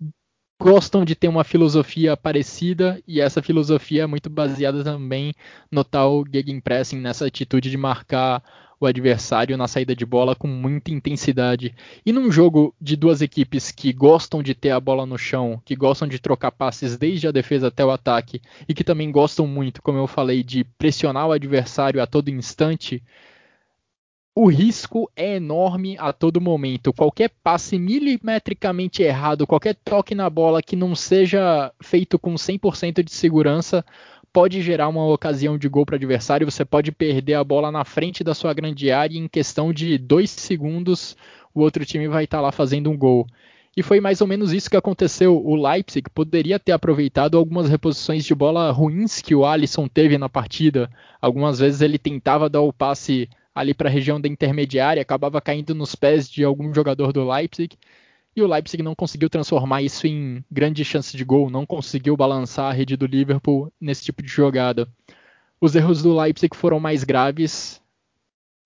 gostam 0.60 1.04
de 1.04 1.14
ter 1.14 1.28
uma 1.28 1.44
filosofia 1.44 2.16
parecida 2.16 3.00
e 3.06 3.20
essa 3.20 3.42
filosofia 3.42 4.04
é 4.04 4.06
muito 4.06 4.30
baseada 4.30 4.82
também 4.82 5.34
no 5.70 5.84
tal 5.84 6.24
gegenpressing, 6.32 6.98
nessa 6.98 7.26
atitude 7.26 7.70
de 7.70 7.76
marcar 7.76 8.42
o 8.78 8.86
adversário 8.86 9.56
na 9.56 9.66
saída 9.66 9.96
de 9.96 10.04
bola 10.04 10.34
com 10.34 10.46
muita 10.46 10.90
intensidade. 10.90 11.74
E 12.04 12.12
num 12.12 12.30
jogo 12.30 12.74
de 12.80 12.94
duas 12.94 13.22
equipes 13.22 13.70
que 13.70 13.92
gostam 13.92 14.42
de 14.42 14.54
ter 14.54 14.70
a 14.70 14.80
bola 14.80 15.06
no 15.06 15.16
chão, 15.16 15.60
que 15.64 15.74
gostam 15.74 16.06
de 16.06 16.18
trocar 16.18 16.50
passes 16.50 16.96
desde 16.96 17.26
a 17.26 17.32
defesa 17.32 17.68
até 17.68 17.84
o 17.84 17.90
ataque 17.90 18.40
e 18.68 18.74
que 18.74 18.84
também 18.84 19.10
gostam 19.10 19.46
muito, 19.46 19.80
como 19.80 19.98
eu 19.98 20.06
falei, 20.06 20.42
de 20.42 20.64
pressionar 20.78 21.26
o 21.26 21.32
adversário 21.32 22.02
a 22.02 22.06
todo 22.06 22.28
instante, 22.28 23.02
o 24.38 24.50
risco 24.50 25.10
é 25.16 25.36
enorme 25.36 25.96
a 25.98 26.12
todo 26.12 26.42
momento. 26.42 26.92
Qualquer 26.92 27.30
passe 27.42 27.78
milimetricamente 27.78 29.02
errado, 29.02 29.46
qualquer 29.46 29.74
toque 29.74 30.14
na 30.14 30.28
bola 30.28 30.60
que 30.60 30.76
não 30.76 30.94
seja 30.94 31.72
feito 31.82 32.18
com 32.18 32.34
100% 32.34 33.02
de 33.02 33.12
segurança, 33.12 33.82
pode 34.34 34.60
gerar 34.60 34.88
uma 34.88 35.06
ocasião 35.06 35.56
de 35.56 35.66
gol 35.70 35.86
para 35.86 35.94
o 35.94 35.96
adversário. 35.96 36.50
Você 36.50 36.66
pode 36.66 36.92
perder 36.92 37.32
a 37.32 37.42
bola 37.42 37.72
na 37.72 37.82
frente 37.82 38.22
da 38.22 38.34
sua 38.34 38.52
grande 38.52 38.90
área 38.90 39.16
e 39.16 39.18
em 39.18 39.26
questão 39.26 39.72
de 39.72 39.96
dois 39.96 40.28
segundos 40.28 41.16
o 41.54 41.62
outro 41.62 41.86
time 41.86 42.06
vai 42.06 42.24
estar 42.24 42.36
tá 42.36 42.42
lá 42.42 42.52
fazendo 42.52 42.90
um 42.90 42.96
gol. 42.96 43.26
E 43.74 43.82
foi 43.82 44.00
mais 44.00 44.20
ou 44.20 44.26
menos 44.26 44.52
isso 44.52 44.68
que 44.68 44.76
aconteceu. 44.76 45.42
O 45.42 45.56
Leipzig 45.56 46.10
poderia 46.10 46.58
ter 46.58 46.72
aproveitado 46.72 47.38
algumas 47.38 47.70
reposições 47.70 48.22
de 48.22 48.34
bola 48.34 48.70
ruins 48.70 49.22
que 49.22 49.34
o 49.34 49.46
Alisson 49.46 49.88
teve 49.88 50.18
na 50.18 50.28
partida. 50.28 50.90
Algumas 51.22 51.58
vezes 51.58 51.80
ele 51.80 51.98
tentava 51.98 52.50
dar 52.50 52.60
o 52.60 52.72
passe 52.72 53.30
ali 53.56 53.72
para 53.72 53.88
a 53.88 53.92
região 53.92 54.20
da 54.20 54.28
intermediária, 54.28 55.00
acabava 55.00 55.40
caindo 55.40 55.74
nos 55.74 55.94
pés 55.94 56.28
de 56.28 56.44
algum 56.44 56.74
jogador 56.74 57.10
do 57.10 57.26
Leipzig. 57.26 57.74
E 58.36 58.42
o 58.42 58.46
Leipzig 58.46 58.82
não 58.82 58.94
conseguiu 58.94 59.30
transformar 59.30 59.80
isso 59.80 60.06
em 60.06 60.44
grande 60.50 60.84
chance 60.84 61.16
de 61.16 61.24
gol, 61.24 61.48
não 61.48 61.64
conseguiu 61.64 62.14
balançar 62.18 62.70
a 62.70 62.72
rede 62.72 62.98
do 62.98 63.06
Liverpool 63.06 63.72
nesse 63.80 64.04
tipo 64.04 64.22
de 64.22 64.28
jogada. 64.28 64.86
Os 65.58 65.74
erros 65.74 66.02
do 66.02 66.14
Leipzig 66.14 66.54
foram 66.54 66.78
mais 66.78 67.02
graves. 67.02 67.80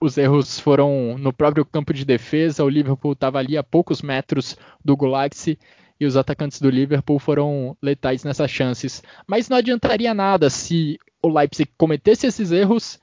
Os 0.01 0.19
erros 0.19 0.59
foram 0.59 1.17
no 1.17 1.33
próprio 1.33 1.65
campo 1.65 1.95
de 1.95 2.05
defesa. 2.05 2.65
O 2.65 2.69
Liverpool 2.69 3.13
estava 3.13 3.39
ali 3.39 3.57
a 3.57 3.63
poucos 3.63 4.03
metros 4.03 4.57
do 4.85 4.97
Gulaxi 4.97 5.57
e 6.01 6.05
os 6.05 6.17
atacantes 6.17 6.61
do 6.61 6.69
Liverpool 6.69 7.21
foram 7.21 7.77
letais 7.81 8.25
nessas 8.25 8.51
chances. 8.51 9.05
Mas 9.25 9.49
não 9.49 9.59
adiantaria 9.59 10.13
nada 10.13 10.51
se 10.51 10.99
o 11.23 11.29
Leipzig 11.29 11.71
cometesse 11.79 12.27
esses 12.27 12.51
erros 12.51 12.99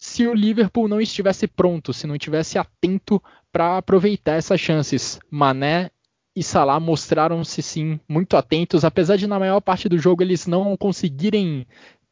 se 0.00 0.26
o 0.26 0.32
Liverpool 0.32 0.88
não 0.88 0.98
estivesse 0.98 1.46
pronto, 1.46 1.92
se 1.92 2.06
não 2.06 2.14
estivesse 2.14 2.58
atento 2.58 3.22
para 3.52 3.76
aproveitar 3.76 4.32
essas 4.32 4.58
chances. 4.58 5.20
Mané 5.30 5.90
e 6.34 6.42
Salah 6.42 6.80
mostraram-se 6.80 7.60
sim 7.60 8.00
muito 8.08 8.34
atentos, 8.34 8.82
apesar 8.82 9.16
de 9.16 9.26
na 9.26 9.38
maior 9.38 9.60
parte 9.60 9.90
do 9.90 9.98
jogo 9.98 10.22
eles 10.22 10.46
não 10.46 10.74
conseguirem 10.74 11.66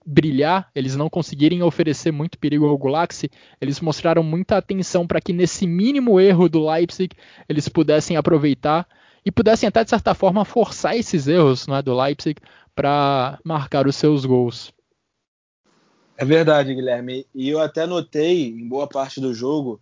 brilhar, 0.05 0.71
eles 0.75 0.97
não 0.97 1.09
conseguirem 1.09 1.63
oferecer 1.63 2.13
muito 2.13 2.39
perigo 2.39 2.67
ao 2.67 2.77
Gulaxi, 2.77 3.31
eles 3.59 3.81
mostraram 3.81 4.23
muita 4.23 4.59
atenção 4.59 5.07
para 5.07 5.21
que 5.21 5.33
nesse 5.33 5.67
mínimo 5.67 6.21
erro 6.21 6.47
do 6.47 6.67
Leipzig 6.69 7.17
eles 7.49 7.71
pudessem 7.71 8.19
aproveitar 8.19 8.87
e 9.25 9.33
pudessem 9.33 9.67
até 9.67 9.83
de 9.83 9.91
certa 9.91 10.13
forma 10.13 10.45
forçar 10.45 10.95
esses 10.95 11.27
erros 11.27 11.67
é, 11.69 11.81
do 11.81 11.99
Leipzig 11.99 12.39
para 12.75 13.39
marcar 13.43 13.87
os 13.87 13.97
seus 13.97 14.27
gols. 14.27 14.75
É 16.21 16.25
verdade, 16.25 16.75
Guilherme. 16.75 17.25
E 17.33 17.49
eu 17.49 17.61
até 17.61 17.87
notei 17.87 18.49
em 18.49 18.67
boa 18.67 18.89
parte 18.89 19.21
do 19.21 19.33
jogo 19.33 19.81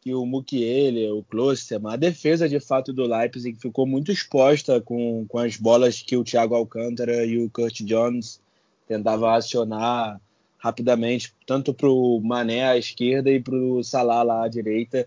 que 0.00 0.14
o 0.14 0.24
Mukiele, 0.24 1.10
o 1.10 1.22
Klosterman, 1.22 1.92
a 1.92 1.96
defesa 1.96 2.48
de 2.48 2.58
fato 2.58 2.94
do 2.94 3.06
Leipzig 3.06 3.60
ficou 3.60 3.86
muito 3.86 4.10
exposta 4.10 4.80
com, 4.80 5.26
com 5.28 5.36
as 5.36 5.58
bolas 5.58 6.00
que 6.00 6.16
o 6.16 6.24
Thiago 6.24 6.54
Alcântara 6.54 7.26
e 7.26 7.44
o 7.44 7.50
Kurt 7.50 7.82
Jones 7.82 8.40
tentavam 8.88 9.28
acionar 9.28 10.18
rapidamente, 10.56 11.34
tanto 11.46 11.74
para 11.74 11.90
o 11.90 12.22
Mané 12.22 12.66
à 12.66 12.78
esquerda 12.78 13.30
e 13.30 13.38
para 13.38 13.54
o 13.54 13.84
Salah 13.84 14.22
lá 14.22 14.44
à 14.44 14.48
direita. 14.48 15.06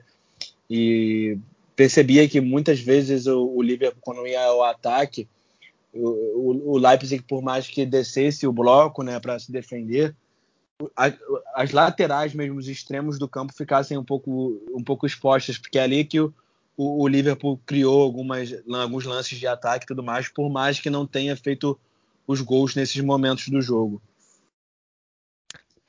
E 0.69 1.35
percebia 1.75 2.29
que 2.29 2.39
muitas 2.39 2.79
vezes 2.79 3.25
o, 3.25 3.43
o 3.43 3.63
Liverpool, 3.63 4.01
quando 4.01 4.27
ia 4.27 4.43
ao 4.43 4.63
ataque, 4.63 5.27
o, 5.91 6.09
o, 6.09 6.73
o 6.73 6.77
Leipzig, 6.77 7.23
por 7.23 7.41
mais 7.41 7.67
que 7.67 7.87
descesse 7.87 8.45
o 8.45 8.53
bloco 8.53 9.01
né, 9.01 9.19
para 9.19 9.39
se 9.39 9.51
defender, 9.51 10.15
as 11.53 11.71
laterais 11.71 12.33
mesmo, 12.33 12.57
os 12.57 12.67
extremos 12.67 13.19
do 13.19 13.27
campo 13.27 13.53
ficassem 13.53 13.97
um 13.97 14.03
pouco, 14.03 14.61
um 14.71 14.83
pouco 14.83 15.05
expostas, 15.05 15.57
porque 15.57 15.77
é 15.77 15.83
ali 15.83 16.05
que 16.05 16.19
o, 16.19 16.33
o, 16.77 17.07
Liverpool 17.07 17.59
criou 17.65 18.01
algumas, 18.01 18.49
alguns 18.73 19.05
lances 19.05 19.37
de 19.37 19.47
ataque 19.47 19.83
e 19.83 19.87
tudo 19.87 20.01
mais, 20.01 20.29
por 20.29 20.49
mais 20.49 20.79
que 20.79 20.89
não 20.89 21.05
tenha 21.05 21.35
feito 21.35 21.77
os 22.25 22.41
gols 22.41 22.75
nesses 22.75 23.01
momentos 23.01 23.49
do 23.49 23.61
jogo. 23.61 24.01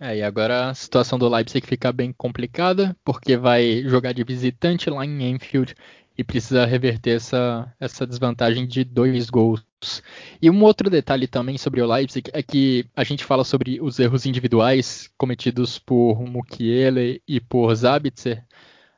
É, 0.02 0.16
e 0.16 0.22
agora 0.22 0.70
a 0.70 0.74
situação 0.74 1.18
do 1.18 1.28
Leipzig 1.28 1.66
fica 1.66 1.92
bem 1.92 2.10
complicada, 2.10 2.96
porque 3.04 3.36
vai 3.36 3.82
jogar 3.82 4.12
de 4.12 4.24
visitante 4.24 4.88
lá 4.88 5.04
em 5.04 5.30
Enfield 5.30 5.74
e 6.16 6.24
precisa 6.24 6.66
reverter 6.66 7.16
essa, 7.16 7.72
essa 7.80 8.06
desvantagem 8.06 8.66
de 8.66 8.84
dois 8.84 9.30
gols. 9.30 9.64
E 10.40 10.50
um 10.50 10.62
outro 10.62 10.90
detalhe 10.90 11.26
também 11.26 11.56
sobre 11.56 11.80
o 11.80 11.86
Leipzig 11.86 12.30
é 12.34 12.42
que 12.42 12.84
a 12.94 13.02
gente 13.04 13.24
fala 13.24 13.44
sobre 13.44 13.80
os 13.80 13.98
erros 13.98 14.26
individuais 14.26 15.10
cometidos 15.16 15.78
por 15.78 16.20
Mukiele 16.26 17.22
e 17.26 17.40
por 17.40 17.74
Zabitzer, 17.74 18.44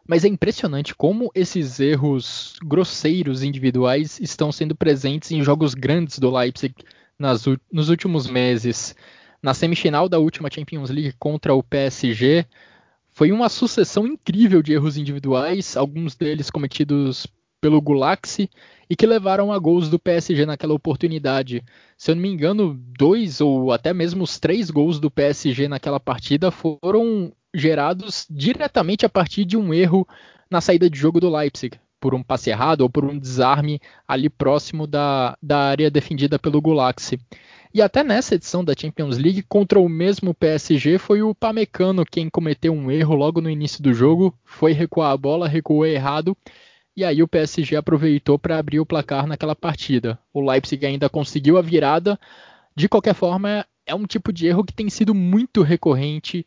mas 0.07 0.25
é 0.25 0.29
impressionante 0.29 0.94
como 0.94 1.31
esses 1.35 1.79
erros 1.79 2.59
grosseiros 2.64 3.42
individuais 3.42 4.18
estão 4.20 4.51
sendo 4.51 4.75
presentes 4.75 5.31
em 5.31 5.42
jogos 5.42 5.75
grandes 5.75 6.18
do 6.18 6.31
Leipzig 6.37 6.75
nas, 7.18 7.44
nos 7.72 7.88
últimos 7.88 8.27
meses. 8.27 8.96
Na 9.40 9.55
semifinal 9.55 10.09
da 10.09 10.18
última 10.18 10.51
Champions 10.53 10.90
League 10.90 11.14
contra 11.18 11.55
o 11.55 11.62
PSG, 11.62 12.46
foi 13.12 13.31
uma 13.31 13.48
sucessão 13.48 14.07
incrível 14.07 14.62
de 14.62 14.72
erros 14.72 14.96
individuais, 14.96 15.77
alguns 15.77 16.14
deles 16.14 16.51
cometidos 16.51 17.27
pelo 17.61 17.81
Gulaxi 17.81 18.51
e 18.90 18.96
que 18.96 19.07
levaram 19.07 19.53
a 19.53 19.59
gols 19.59 19.88
do 19.88 19.98
PSG 19.98 20.44
naquela 20.44 20.75
oportunidade. 20.75 21.62
Se 21.96 22.11
eu 22.11 22.16
não 22.16 22.22
me 22.22 22.29
engano, 22.29 22.75
dois 22.98 23.40
ou 23.40 23.70
até 23.70 23.94
mesmo 23.94 24.25
os 24.25 24.40
três 24.40 24.70
gols 24.70 24.98
do 24.98 25.11
PSG 25.11 25.68
naquela 25.68 26.01
partida 26.01 26.51
foram 26.51 27.33
gerados 27.55 28.27
diretamente 28.29 29.07
a 29.07 29.09
partir 29.09 29.44
de 29.44 29.57
um 29.57 29.72
erro 29.72 30.07
na 30.51 30.61
saída 30.61 30.90
de 30.90 30.98
jogo 30.98 31.20
do 31.20 31.31
Leipzig, 31.31 31.79
por 32.03 32.17
um 32.17 32.23
passe 32.23 32.51
errado 32.51 32.81
ou 32.81 32.91
por 32.91 33.05
um 33.05 33.17
desarme 33.17 33.81
ali 34.09 34.29
próximo 34.29 34.88
da, 34.88 35.38
da 35.41 35.59
área 35.59 35.88
defendida 35.88 36.37
pelo 36.37 36.61
Gulaxi. 36.61 37.21
E 37.73 37.81
até 37.81 38.03
nessa 38.03 38.35
edição 38.35 38.65
da 38.65 38.75
Champions 38.77 39.17
League, 39.17 39.45
contra 39.49 39.79
o 39.79 39.88
mesmo 39.88 40.35
PSG, 40.35 40.99
foi 40.99 41.23
o 41.23 41.33
Pamecano 41.33 42.05
quem 42.05 42.29
cometeu 42.29 42.73
um 42.73 42.91
erro 42.91 43.15
logo 43.15 43.41
no 43.41 43.49
início 43.49 43.81
do 43.81 43.95
jogo, 43.95 44.37
foi 44.45 44.73
recuar 44.73 45.12
a 45.12 45.17
bola, 45.17 45.49
recuou 45.49 45.87
errado, 45.87 46.37
e 46.97 47.05
aí 47.05 47.23
o 47.23 47.29
PSG 47.29 47.77
aproveitou 47.77 48.37
para 48.37 48.59
abrir 48.59 48.81
o 48.81 48.85
placar 48.85 49.25
naquela 49.25 49.55
partida. 49.55 50.19
O 50.35 50.41
Leipzig 50.41 50.85
ainda 50.85 51.09
conseguiu 51.09 51.57
a 51.57 51.62
virada. 51.62 52.19
De 52.75 52.88
qualquer 52.88 53.15
forma, 53.15 53.65
é 53.87 53.95
um 53.95 54.07
tipo 54.07 54.33
de 54.33 54.49
erro 54.49 54.65
que 54.65 54.75
tem 54.75 54.91
sido 54.91 55.15
muito 55.15 55.62
recorrente 55.62 56.45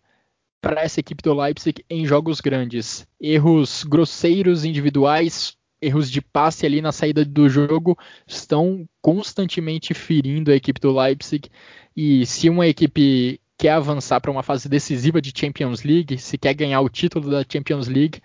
para 0.65 0.81
essa 0.81 0.99
equipe 0.99 1.21
do 1.21 1.31
Leipzig 1.31 1.85
em 1.87 2.07
jogos 2.07 2.41
grandes. 2.41 3.05
Erros 3.21 3.83
grosseiros 3.83 4.65
individuais, 4.65 5.55
erros 5.79 6.09
de 6.09 6.19
passe 6.21 6.65
ali 6.65 6.81
na 6.81 6.91
saída 6.91 7.23
do 7.23 7.47
jogo 7.47 7.95
estão 8.25 8.89
constantemente 8.99 9.93
ferindo 9.93 10.49
a 10.49 10.55
equipe 10.55 10.79
do 10.79 10.91
Leipzig. 10.91 11.51
E 11.95 12.25
se 12.25 12.49
uma 12.49 12.65
equipe 12.65 13.39
quer 13.55 13.73
avançar 13.73 14.19
para 14.19 14.31
uma 14.31 14.41
fase 14.41 14.67
decisiva 14.67 15.21
de 15.21 15.31
Champions 15.37 15.83
League, 15.83 16.17
se 16.17 16.35
quer 16.35 16.55
ganhar 16.55 16.81
o 16.81 16.89
título 16.89 17.29
da 17.29 17.45
Champions 17.47 17.87
League, 17.87 18.19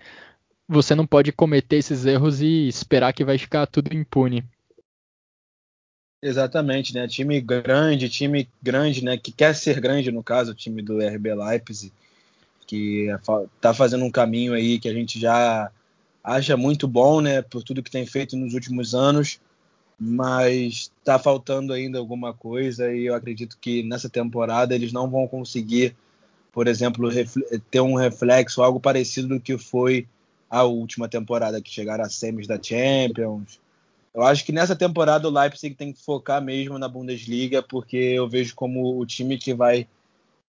você 0.67 0.95
não 0.95 1.05
pode 1.05 1.31
cometer 1.31 1.75
esses 1.75 2.07
erros 2.07 2.41
e 2.41 2.67
esperar 2.67 3.13
que 3.13 3.23
vai 3.23 3.37
ficar 3.37 3.67
tudo 3.67 3.93
impune. 3.93 4.43
Exatamente, 6.23 6.91
né? 6.91 7.07
Time 7.07 7.39
grande, 7.39 8.09
time 8.09 8.49
grande, 8.63 9.03
né? 9.03 9.15
Que 9.15 9.31
quer 9.31 9.53
ser 9.53 9.79
grande, 9.79 10.11
no 10.11 10.23
caso, 10.23 10.53
o 10.53 10.55
time 10.55 10.81
do 10.81 10.99
RB 10.99 11.35
Leipzig, 11.35 11.93
que 12.71 13.07
tá 13.59 13.73
fazendo 13.73 14.05
um 14.05 14.09
caminho 14.09 14.53
aí 14.53 14.79
que 14.79 14.87
a 14.87 14.93
gente 14.93 15.19
já 15.19 15.69
acha 16.23 16.55
muito 16.55 16.87
bom, 16.87 17.19
né? 17.19 17.41
Por 17.41 17.61
tudo 17.63 17.83
que 17.83 17.91
tem 17.91 18.05
feito 18.05 18.37
nos 18.37 18.53
últimos 18.53 18.95
anos, 18.95 19.41
mas 19.99 20.89
tá 21.03 21.19
faltando 21.19 21.73
ainda 21.73 21.99
alguma 21.99 22.33
coisa 22.33 22.93
e 22.93 23.07
eu 23.07 23.13
acredito 23.13 23.57
que 23.59 23.83
nessa 23.83 24.09
temporada 24.09 24.73
eles 24.73 24.93
não 24.93 25.09
vão 25.09 25.27
conseguir, 25.27 25.93
por 26.53 26.65
exemplo, 26.65 27.09
ter 27.69 27.81
um 27.81 27.95
reflexo, 27.95 28.63
algo 28.63 28.79
parecido 28.79 29.27
do 29.27 29.39
que 29.41 29.57
foi 29.57 30.07
a 30.49 30.63
última 30.63 31.09
temporada, 31.09 31.61
que 31.61 31.69
chegaram 31.69 32.05
a 32.05 32.09
semis 32.09 32.47
da 32.47 32.61
Champions, 32.61 33.59
eu 34.13 34.23
acho 34.23 34.45
que 34.45 34.51
nessa 34.51 34.75
temporada 34.75 35.27
o 35.27 35.31
Leipzig 35.31 35.75
tem 35.75 35.91
que 35.91 36.01
focar 36.01 36.41
mesmo 36.41 36.79
na 36.79 36.87
Bundesliga, 36.87 37.61
porque 37.61 37.97
eu 37.97 38.29
vejo 38.29 38.55
como 38.55 38.97
o 38.97 39.05
time 39.05 39.37
que 39.37 39.53
vai 39.53 39.87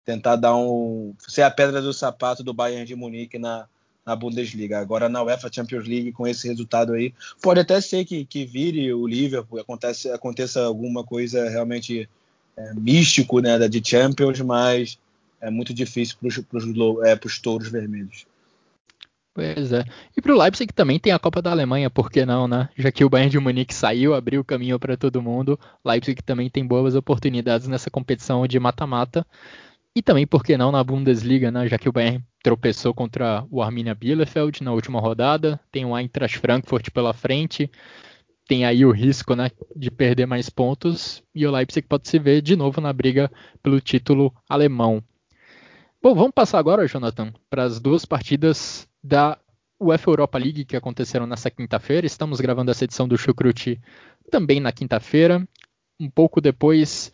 tentar 0.05 0.37
dar 0.37 0.57
um 0.57 1.15
ser 1.19 1.43
a 1.43 1.51
pedra 1.51 1.81
do 1.81 1.93
sapato 1.93 2.43
do 2.43 2.53
Bayern 2.53 2.85
de 2.85 2.95
Munique 2.95 3.39
na, 3.39 3.67
na 4.05 4.17
Bundesliga. 4.17 4.79
Agora 4.79 5.09
na 5.09 5.23
UEFA 5.23 5.51
Champions 5.53 5.87
League 5.87 6.13
com 6.13 6.27
esse 6.27 6.49
resultado 6.49 6.93
aí, 6.93 7.15
pode 7.41 7.61
até 7.61 7.81
ser 7.81 8.05
que, 8.05 8.25
que 8.25 8.45
vire 8.45 8.93
o 8.93 9.07
Liverpool, 9.07 9.61
acontece, 9.61 10.11
aconteça 10.11 10.65
alguma 10.65 11.05
coisa 11.05 11.49
realmente 11.49 12.09
é, 12.57 12.75
místico 12.75 13.41
né, 13.41 13.59
de 13.69 13.83
Champions, 13.85 14.41
mas 14.41 14.99
é 15.41 15.51
muito 15.51 15.73
difícil 15.75 16.17
para 16.21 16.59
os 16.59 16.67
é, 17.05 17.17
touros 17.43 17.69
vermelhos. 17.69 18.27
Pois 19.35 19.73
é. 19.73 19.83
E 20.15 20.21
para 20.21 20.35
o 20.35 20.39
Leipzig 20.39 20.75
também 20.75 21.01
tem 21.01 21.11
a 21.11 21.19
Copa 21.19 21.41
da 21.41 21.51
Alemanha, 21.51 21.89
por 21.89 22.11
que 22.11 22.27
não, 22.27 22.47
né? 22.47 22.69
Já 22.77 22.93
que 22.93 23.03
o 23.03 23.09
Bayern 23.09 23.31
de 23.31 23.39
Munique 23.39 23.75
saiu, 23.75 24.13
abriu 24.13 24.43
o 24.43 24.45
caminho 24.45 24.79
para 24.79 24.95
todo 24.95 25.23
mundo, 25.23 25.59
Leipzig 25.83 26.23
também 26.23 26.51
tem 26.51 26.67
boas 26.67 26.95
oportunidades 26.95 27.67
nessa 27.67 27.91
competição 27.91 28.47
de 28.47 28.61
mata-mata. 28.61 29.27
E 29.95 30.01
também, 30.01 30.27
por 30.27 30.43
que 30.43 30.57
não, 30.57 30.73
na 30.73 30.83
Bundesliga, 30.83 31.51
né? 31.51 31.69
Já 31.69 31.79
que 31.79 31.89
o 31.89 31.93
Bayern 31.93 32.25
tropeçou 32.43 32.95
contra 32.95 33.47
o 33.51 33.61
Arminia 33.61 33.95
Bielefeld 33.95 34.63
na 34.63 34.73
última 34.73 34.99
rodada, 34.99 35.61
tem 35.71 35.85
o 35.85 35.97
Eintracht 35.97 36.39
Frankfurt 36.39 36.91
pela 36.91 37.13
frente, 37.13 37.71
tem 38.49 38.65
aí 38.65 38.85
o 38.85 38.91
risco, 38.91 39.35
né, 39.35 39.51
de 39.77 39.91
perder 39.91 40.27
mais 40.27 40.51
pontos, 40.51 41.23
e 41.35 41.47
o 41.47 41.51
Leipzig 41.51 41.87
pode 41.87 42.09
se 42.09 42.19
ver 42.19 42.41
de 42.41 42.57
novo 42.57 42.81
na 42.81 42.93
briga 42.93 43.31
pelo 43.63 43.81
título 43.81 44.35
alemão. 44.49 45.03
Bom, 46.03 46.15
vamos 46.15 46.33
passar 46.35 46.59
agora, 46.59 46.87
Jonathan, 46.89 47.33
para 47.49 47.63
as 47.63 47.79
duas 47.79 48.05
partidas 48.05 48.89
da 49.05 49.39
UEFA 49.81 50.11
Europa 50.11 50.39
League 50.39 50.65
que 50.65 50.77
aconteceram 50.77 51.27
nessa 51.27 51.51
quinta-feira. 51.51 52.07
Estamos 52.07 52.41
gravando 52.41 52.71
essa 52.71 52.85
edição 52.85 53.07
do 53.07 53.17
Chucrute 53.17 53.81
também 54.31 54.59
na 54.59 54.73
quinta-feira, 54.73 55.47
um 56.01 56.11
pouco 56.11 56.41
depois 56.41 57.13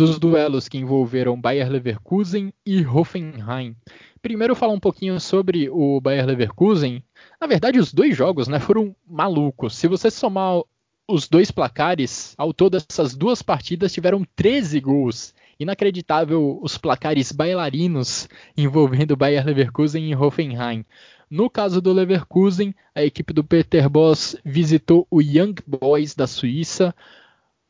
dos 0.00 0.18
duelos 0.18 0.66
que 0.66 0.78
envolveram 0.78 1.38
Bayer 1.38 1.70
Leverkusen 1.70 2.54
e 2.64 2.82
Hoffenheim. 2.86 3.76
Primeiro 4.22 4.56
falar 4.56 4.72
um 4.72 4.80
pouquinho 4.80 5.20
sobre 5.20 5.68
o 5.68 6.00
Bayer 6.00 6.24
Leverkusen. 6.24 7.04
Na 7.38 7.46
verdade, 7.46 7.78
os 7.78 7.92
dois 7.92 8.16
jogos 8.16 8.48
né, 8.48 8.58
foram 8.58 8.96
malucos. 9.06 9.76
Se 9.76 9.86
você 9.86 10.10
somar 10.10 10.62
os 11.06 11.28
dois 11.28 11.50
placares, 11.50 12.34
ao 12.38 12.54
todo 12.54 12.78
essas 12.78 13.14
duas 13.14 13.42
partidas 13.42 13.92
tiveram 13.92 14.24
13 14.34 14.80
gols. 14.80 15.34
Inacreditável 15.58 16.58
os 16.62 16.78
placares 16.78 17.30
bailarinos 17.30 18.26
envolvendo 18.56 19.14
Bayer 19.14 19.44
Leverkusen 19.44 20.10
e 20.10 20.16
Hoffenheim. 20.16 20.82
No 21.28 21.50
caso 21.50 21.78
do 21.78 21.92
Leverkusen, 21.92 22.74
a 22.94 23.04
equipe 23.04 23.34
do 23.34 23.44
Peter 23.44 23.86
Boss 23.86 24.34
visitou 24.42 25.06
o 25.10 25.20
Young 25.20 25.56
Boys 25.66 26.14
da 26.14 26.26
Suíça. 26.26 26.94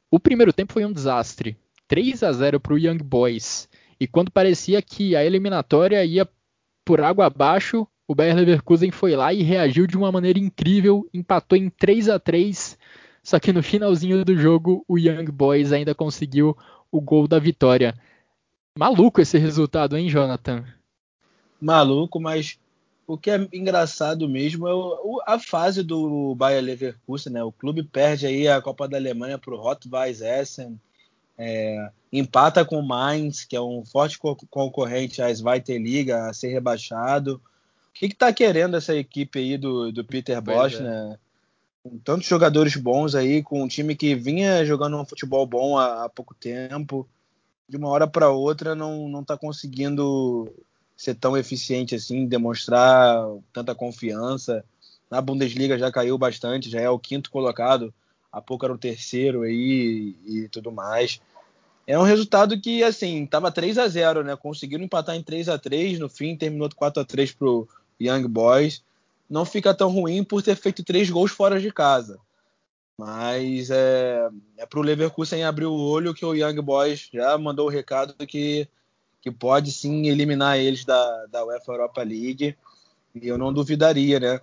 O 0.08 0.20
primeiro 0.20 0.52
tempo 0.52 0.72
foi 0.72 0.84
um 0.84 0.92
desastre. 0.92 1.56
3 1.90 2.22
a 2.22 2.32
0 2.32 2.58
para 2.58 2.72
o 2.72 2.78
Young 2.78 3.02
Boys. 3.04 3.68
E 4.00 4.06
quando 4.06 4.30
parecia 4.30 4.80
que 4.80 5.14
a 5.14 5.22
eliminatória 5.22 6.02
ia 6.04 6.26
por 6.86 7.02
água 7.02 7.26
abaixo, 7.26 7.86
o 8.08 8.14
Bayer 8.14 8.34
Leverkusen 8.34 8.90
foi 8.90 9.14
lá 9.14 9.34
e 9.34 9.42
reagiu 9.42 9.86
de 9.86 9.98
uma 9.98 10.10
maneira 10.10 10.38
incrível, 10.38 11.06
empatou 11.12 11.58
em 11.58 11.68
3 11.68 12.08
a 12.08 12.18
3 12.18 12.78
só 13.22 13.38
que 13.38 13.52
no 13.52 13.62
finalzinho 13.62 14.24
do 14.24 14.36
jogo, 14.36 14.84
o 14.88 14.98
Young 14.98 15.30
Boys 15.30 15.72
ainda 15.72 15.94
conseguiu 15.94 16.56
o 16.90 17.00
gol 17.00 17.28
da 17.28 17.38
vitória. 17.38 17.94
Maluco 18.76 19.20
esse 19.20 19.38
resultado, 19.38 19.96
hein, 19.96 20.08
Jonathan? 20.08 20.64
Maluco, 21.60 22.18
mas 22.18 22.58
o 23.06 23.18
que 23.18 23.30
é 23.30 23.48
engraçado 23.52 24.28
mesmo 24.28 24.66
é 24.66 24.74
o, 24.74 25.20
a 25.26 25.38
fase 25.38 25.82
do 25.82 26.34
Bayer 26.34 26.62
Leverkusen, 26.62 27.32
né? 27.32 27.44
O 27.44 27.52
clube 27.52 27.82
perde 27.82 28.26
aí 28.26 28.48
a 28.48 28.62
Copa 28.62 28.88
da 28.88 28.96
Alemanha 28.96 29.38
para 29.38 29.54
o 29.54 29.60
Rot-Weiss 29.60 30.22
Essen, 30.22 30.80
é, 31.42 31.90
empata 32.12 32.66
com 32.66 32.78
o 32.78 32.86
Mainz, 32.86 33.44
que 33.44 33.56
é 33.56 33.60
um 33.60 33.82
forte 33.82 34.18
concorrente 34.18 35.22
à 35.22 35.32
Zweite 35.32 35.76
Liga, 35.78 36.26
a 36.26 36.34
ser 36.34 36.48
rebaixado. 36.48 37.40
O 37.88 37.92
que 37.94 38.06
está 38.06 38.30
querendo 38.30 38.76
essa 38.76 38.94
equipe 38.94 39.38
aí 39.38 39.56
do, 39.56 39.90
do 39.90 40.04
Peter 40.04 40.40
Bosch, 40.42 40.74
é. 40.74 40.80
né? 40.82 41.18
com 41.82 41.96
tantos 41.98 42.26
jogadores 42.26 42.76
bons 42.76 43.14
aí, 43.14 43.42
com 43.42 43.62
um 43.62 43.68
time 43.68 43.96
que 43.96 44.14
vinha 44.14 44.64
jogando 44.66 44.98
um 44.98 45.04
futebol 45.04 45.46
bom 45.46 45.78
há, 45.78 46.04
há 46.04 46.08
pouco 46.10 46.34
tempo, 46.34 47.08
de 47.66 47.78
uma 47.78 47.88
hora 47.88 48.06
para 48.06 48.28
outra 48.28 48.74
não 48.74 49.08
não 49.08 49.22
está 49.22 49.34
conseguindo 49.34 50.52
ser 50.94 51.14
tão 51.14 51.38
eficiente 51.38 51.94
assim, 51.94 52.26
demonstrar 52.26 53.24
tanta 53.50 53.74
confiança. 53.74 54.62
Na 55.10 55.22
Bundesliga 55.22 55.78
já 55.78 55.90
caiu 55.90 56.18
bastante, 56.18 56.68
já 56.68 56.80
é 56.80 56.90
o 56.90 56.98
quinto 56.98 57.30
colocado, 57.30 57.94
há 58.30 58.42
pouco 58.42 58.66
era 58.66 58.74
o 58.74 58.78
terceiro 58.78 59.42
aí 59.42 60.14
e, 60.26 60.40
e 60.40 60.48
tudo 60.48 60.70
mais. 60.70 61.20
É 61.90 61.98
um 61.98 62.02
resultado 62.02 62.60
que, 62.60 62.82
assim, 62.84 63.26
tava 63.26 63.50
3 63.50 63.76
a 63.78 63.88
0 63.88 64.22
né? 64.22 64.36
Conseguiram 64.36 64.84
empatar 64.84 65.16
em 65.16 65.22
3 65.22 65.48
a 65.48 65.58
3 65.58 65.98
no 65.98 66.08
fim 66.08 66.36
terminou 66.36 66.70
4 66.74 67.02
a 67.02 67.04
3 67.04 67.32
pro 67.32 67.68
Young 68.00 68.28
Boys 68.28 68.82
não 69.30 69.44
fica 69.44 69.72
tão 69.72 69.88
ruim 69.90 70.24
por 70.24 70.42
ter 70.42 70.56
feito 70.56 70.82
três 70.82 71.08
gols 71.08 71.30
fora 71.30 71.60
de 71.60 71.72
casa. 71.72 72.18
Mas 72.98 73.70
é, 73.70 74.28
é 74.58 74.66
para 74.66 74.80
o 74.80 74.82
Leverkusen 74.82 75.44
abrir 75.44 75.66
o 75.66 75.74
olho 75.74 76.12
que 76.12 76.24
o 76.24 76.34
Young 76.34 76.60
Boys 76.60 77.08
já 77.12 77.38
mandou 77.38 77.66
o 77.66 77.70
recado 77.70 78.14
que, 78.26 78.68
que 79.22 79.30
pode 79.30 79.72
sim 79.72 80.08
eliminar 80.08 80.58
eles 80.58 80.84
da, 80.84 81.26
da 81.26 81.44
UEFA 81.44 81.72
Europa 81.72 82.02
League. 82.02 82.56
E 83.14 83.28
eu 83.28 83.38
não 83.38 83.52
duvidaria, 83.52 84.20
né? 84.20 84.40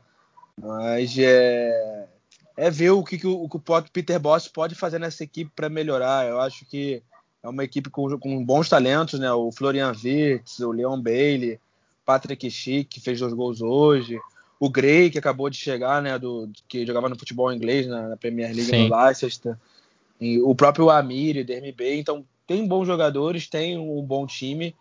Mas 0.60 1.15
é, 1.17 2.07
é 2.55 2.69
ver 2.71 2.91
o 2.91 3.03
que, 3.03 3.17
que, 3.17 3.27
o, 3.27 3.47
que 3.47 3.57
o 3.57 3.83
Peter 3.91 4.19
Boss 4.19 4.47
pode 4.47 4.73
fazer 4.73 4.99
nessa 4.99 5.23
equipe 5.23 5.51
para 5.55 5.69
melhorar. 5.69 6.27
Eu 6.27 6.41
acho 6.41 6.65
que 6.65 7.03
é 7.43 7.47
uma 7.47 7.63
equipe 7.63 7.89
com, 7.89 8.17
com 8.17 8.43
bons 8.43 8.69
talentos, 8.69 9.19
né? 9.19 9.32
O 9.32 9.52
Florian 9.52 9.91
Wirtz, 9.91 10.60
o 10.60 10.71
Leon 10.71 11.02
Bailey, 11.02 11.60
Patrick 12.06 12.50
Schick, 12.50 12.86
que 12.86 13.02
fez 13.02 13.19
dois 13.19 13.34
gols 13.34 13.62
hoje, 13.62 14.17
o 14.60 14.69
Gray, 14.69 15.10
que 15.10 15.19
acabou 15.19 15.50
de 15.50 15.58
chegar, 15.58 16.02
né, 16.02 16.17
do, 16.17 16.50
que 16.67 16.86
jogava 16.86 17.10
no 17.10 17.19
futebol 17.19 17.52
inglês, 17.52 17.86
na, 17.86 18.10
na 18.10 18.17
Premier 18.17 18.47
League 18.47 18.71
Sim. 18.71 18.88
no 18.88 18.95
Leicester, 18.95 19.58
e 20.19 20.39
o 20.39 20.56
próprio 20.56 20.89
Amir, 20.89 21.45
Dermi 21.45 21.71
Bay, 21.73 22.00
então 22.00 22.26
tem 22.47 22.65
bons 22.65 22.86
jogadores, 22.86 23.47
tem 23.47 23.78
um 23.78 24.02
bom 24.02 24.26
time, 24.26 24.73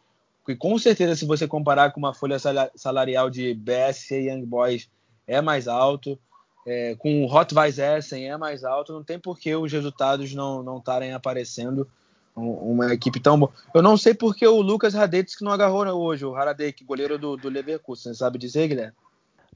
e 0.48 0.54
com 0.54 0.78
certeza 0.78 1.16
se 1.16 1.26
você 1.26 1.48
comparar 1.48 1.90
com 1.90 1.98
uma 1.98 2.14
folha 2.14 2.38
salarial 2.76 3.28
de 3.28 3.52
BSC 3.54 4.20
e 4.20 4.30
Young 4.30 4.46
Boys 4.46 4.88
é 5.26 5.40
mais 5.40 5.66
alto, 5.66 6.16
é, 6.64 6.94
com 6.94 7.24
o 7.24 7.32
Hot 7.32 7.52
Essen 7.98 8.28
é 8.28 8.36
mais 8.36 8.62
alto, 8.62 8.92
não 8.92 9.02
tem 9.02 9.18
por 9.18 9.38
que 9.38 9.54
os 9.54 9.72
resultados 9.72 10.32
não 10.32 10.78
estarem 10.78 11.12
aparecendo 11.12 11.88
uma 12.36 12.92
equipe 12.92 13.18
tão 13.18 13.38
boa. 13.38 13.50
Eu 13.74 13.82
não 13.82 13.96
sei 13.96 14.12
porque 14.12 14.46
o 14.46 14.60
Lucas 14.60 14.94
Radetz 14.94 15.34
que 15.34 15.44
não 15.44 15.52
agarrou 15.52 15.86
hoje, 15.86 16.24
o 16.24 16.34
Haradek, 16.34 16.84
goleiro 16.84 17.18
do, 17.18 17.36
do 17.36 17.48
Leverkusen, 17.48 18.12
sabe 18.14 18.38
dizer, 18.38 18.68
Guilherme? 18.68 18.92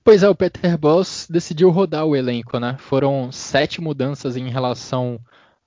Pois 0.03 0.23
é, 0.23 0.29
o 0.29 0.35
Peter 0.35 0.79
Boss 0.79 1.27
decidiu 1.29 1.69
rodar 1.71 2.07
o 2.07 2.17
elenco, 2.17 2.59
né? 2.59 2.77
Foram 2.79 3.31
sete 3.31 3.83
mudanças 3.83 4.35
em 4.35 4.49
relação 4.49 5.21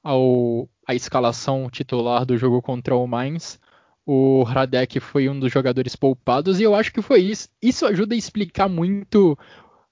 ao, 0.03 0.67
à 0.87 0.95
escalação 0.95 1.69
titular 1.69 2.25
do 2.25 2.35
jogo 2.35 2.61
contra 2.61 2.95
o 2.95 3.05
Mainz. 3.05 3.59
O 4.05 4.43
Radek 4.43 4.99
foi 4.99 5.29
um 5.29 5.39
dos 5.39 5.51
jogadores 5.51 5.95
poupados 5.95 6.59
e 6.59 6.63
eu 6.63 6.73
acho 6.73 6.91
que 6.91 7.01
foi 7.01 7.21
isso. 7.21 7.47
Isso 7.61 7.85
ajuda 7.85 8.15
a 8.15 8.17
explicar 8.17 8.67
muito 8.67 9.37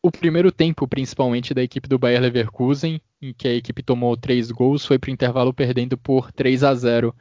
o 0.02 0.12
primeiro 0.12 0.52
tempo, 0.52 0.88
principalmente 0.88 1.54
da 1.54 1.62
equipe 1.62 1.88
do 1.88 2.00
Bayer 2.00 2.22
Leverkusen, 2.22 3.02
em 3.22 3.34
que 3.34 3.48
a 3.48 3.54
equipe 3.54 3.84
tomou 3.84 4.18
três 4.18 4.50
gols, 4.52 4.86
foi 4.86 4.98
para 4.98 5.10
o 5.10 5.14
intervalo 5.14 5.54
perdendo 5.54 5.98
por 5.98 6.32
3 6.32 6.64
a 6.64 6.74
0. 6.74 7.16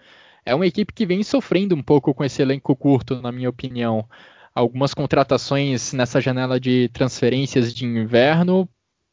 É 0.44 0.54
uma 0.54 0.66
equipe 0.66 0.92
que 0.92 1.04
vem 1.04 1.22
sofrendo 1.22 1.74
um 1.74 1.82
pouco 1.82 2.14
com 2.14 2.24
esse 2.24 2.40
elenco 2.40 2.74
curto, 2.74 3.20
na 3.20 3.30
minha 3.30 3.50
opinião 3.50 4.08
algumas 4.54 4.92
contratações 4.92 5.92
nessa 5.92 6.20
janela 6.20 6.58
de 6.58 6.88
transferências 6.88 7.72
de 7.72 7.84
inverno 7.84 8.68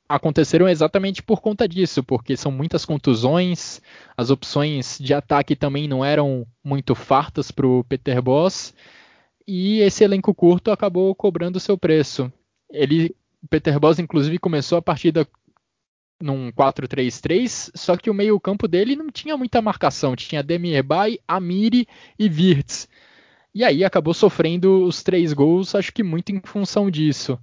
aconteceram 0.10 0.69
exatamente 0.69 1.21
por 1.21 1.41
conta 1.41 1.67
disso, 1.67 2.03
porque 2.03 2.38
são 2.38 2.51
muitas 2.51 2.86
contusões, 2.86 3.82
as 4.15 4.30
opções 4.30 4.97
de 4.99 5.13
ataque 5.13 5.56
também 5.56 5.88
não 5.88 6.03
eram 6.03 6.47
muito 6.63 6.95
fartas 6.95 7.51
para 7.51 7.67
o 7.67 7.84
Peter 7.84 8.21
Boss, 8.21 8.73
e 9.45 9.80
esse 9.80 10.03
elenco 10.03 10.34
curto 10.34 10.71
acabou 10.71 11.13
cobrando 11.13 11.60
seu 11.60 11.77
preço. 11.77 12.32
Ele, 12.71 13.13
Peter 13.50 13.80
Boss, 13.80 14.00
inclusive, 14.00 14.39
começou 14.39 14.78
a 14.78 14.82
partida 14.82 15.28
num 16.21 16.52
4-3-3, 16.52 17.71
só 17.76 17.95
que 17.95 18.10
o 18.10 18.13
meio-campo 18.13 18.67
dele 18.67 18.95
não 18.95 19.12
tinha 19.12 19.38
muita 19.38 19.62
marcação, 19.62 20.15
tinha 20.15 20.41
Demir 20.41 20.84
Bay, 20.84 21.19
Amiri 21.28 21.88
e 22.17 22.28
Wirtz. 22.28 22.88
E 23.54 23.63
aí 23.63 23.84
acabou 23.84 24.13
sofrendo 24.13 24.84
os 24.84 25.04
três 25.04 25.34
gols, 25.34 25.76
acho 25.76 25.91
que 25.93 26.04
muito 26.04 26.32
em 26.32 26.41
função 26.43 26.89
disso. 26.89 27.39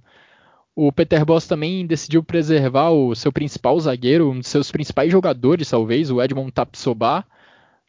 O 0.75 0.91
Peter 0.91 1.25
Boss 1.25 1.47
também 1.47 1.87
decidiu 1.87 2.21
preservar 2.21 2.91
o 2.91 3.15
seu 3.15 3.31
principal 3.31 3.79
zagueiro, 3.79 4.29
um 4.29 4.39
dos 4.39 4.49
seus 4.49 4.71
principais 4.71 5.09
jogadores, 5.09 5.69
talvez, 5.69 6.11
o 6.11 6.21
Edmond 6.21 6.51
Tapsoba. 6.51 7.25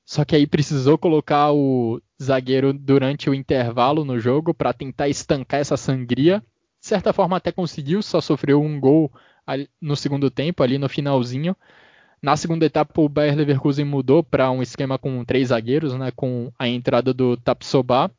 Só 0.05 0.25
que 0.25 0.37
aí 0.37 0.47
precisou 0.47 0.97
colocar 0.97 1.53
o 1.53 2.01
zagueiro 2.23 2.73
durante 2.73 3.29
o 3.29 3.35
intervalo 3.35 4.05
no 4.05 4.21
jogo 4.21 4.55
para 4.55 4.73
tentar 4.73 5.09
estancar 5.09 5.59
essa 5.59 5.77
sangria. 5.77 6.41
De 6.81 6.87
certa 6.87 7.13
forma 7.13 7.37
até 7.37 7.51
conseguiu, 7.51 8.03
só 8.03 8.21
sofreu 8.21 8.63
um 8.63 8.79
gol 8.79 9.13
no 9.81 9.97
segundo 9.97 10.31
tempo, 10.31 10.63
ali 10.63 10.79
no 10.79 10.89
finalzinho. 10.89 11.57
Na 12.23 12.37
segunda 12.37 12.67
etapa, 12.67 13.01
o 13.01 13.09
Bayer 13.09 13.37
Leverkusen 13.37 13.85
mudou 13.85 14.23
para 14.23 14.51
um 14.51 14.63
esquema 14.63 14.99
com 14.99 15.25
três 15.25 15.49
zagueiros, 15.49 15.95
né, 15.95 16.11
com 16.11 16.51
a 16.59 16.67
entrada 16.67 17.13
do 17.13 17.37
Tapsoba. 17.37 18.11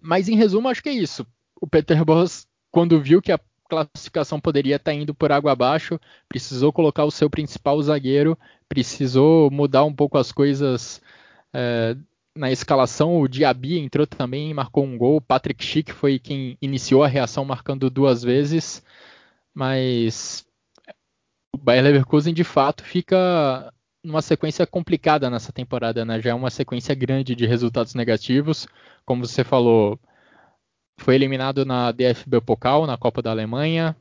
Mas 0.00 0.28
em 0.28 0.36
resumo, 0.36 0.68
acho 0.68 0.82
que 0.82 0.88
é 0.88 0.92
isso. 0.92 1.26
O 1.60 1.66
Peter 1.66 2.04
Boss, 2.04 2.46
quando 2.70 3.00
viu 3.00 3.22
que 3.22 3.30
a 3.30 3.38
classificação 3.68 4.40
poderia 4.40 4.76
estar 4.76 4.90
tá 4.90 4.94
indo 4.94 5.14
por 5.14 5.30
água 5.30 5.52
abaixo, 5.52 6.00
precisou 6.28 6.72
colocar 6.72 7.04
o 7.04 7.10
seu 7.10 7.30
principal 7.30 7.80
zagueiro, 7.82 8.38
precisou 8.68 9.50
mudar 9.50 9.84
um 9.84 9.94
pouco 9.94 10.18
as 10.18 10.32
coisas 10.32 11.00
é, 11.52 11.96
na 12.36 12.50
escalação. 12.50 13.20
O 13.20 13.28
Diaby 13.28 13.78
entrou 13.78 14.06
também, 14.06 14.52
marcou 14.52 14.84
um 14.84 14.98
gol. 14.98 15.20
Patrick 15.20 15.64
Schick 15.64 15.92
foi 15.92 16.18
quem 16.18 16.58
iniciou 16.60 17.02
a 17.04 17.08
reação, 17.08 17.44
marcando 17.44 17.88
duas 17.90 18.22
vezes. 18.22 18.84
Mas 19.54 20.46
o 21.54 21.58
Bayer 21.58 21.84
Leverkusen 21.84 22.34
de 22.34 22.44
fato 22.44 22.82
fica 22.82 23.72
numa 24.02 24.20
sequência 24.20 24.66
complicada 24.66 25.30
nessa 25.30 25.52
temporada, 25.52 26.04
né? 26.04 26.20
Já 26.20 26.30
é 26.30 26.34
uma 26.34 26.50
sequência 26.50 26.94
grande 26.94 27.34
de 27.34 27.46
resultados 27.46 27.94
negativos, 27.94 28.66
como 29.04 29.26
você 29.26 29.44
falou 29.44 29.98
foi 30.98 31.14
eliminado 31.14 31.64
na 31.64 31.90
DFB 31.90 32.40
Pokal, 32.40 32.86
na 32.86 32.96
Copa 32.96 33.20
da 33.22 33.30
Alemanha. 33.30 33.96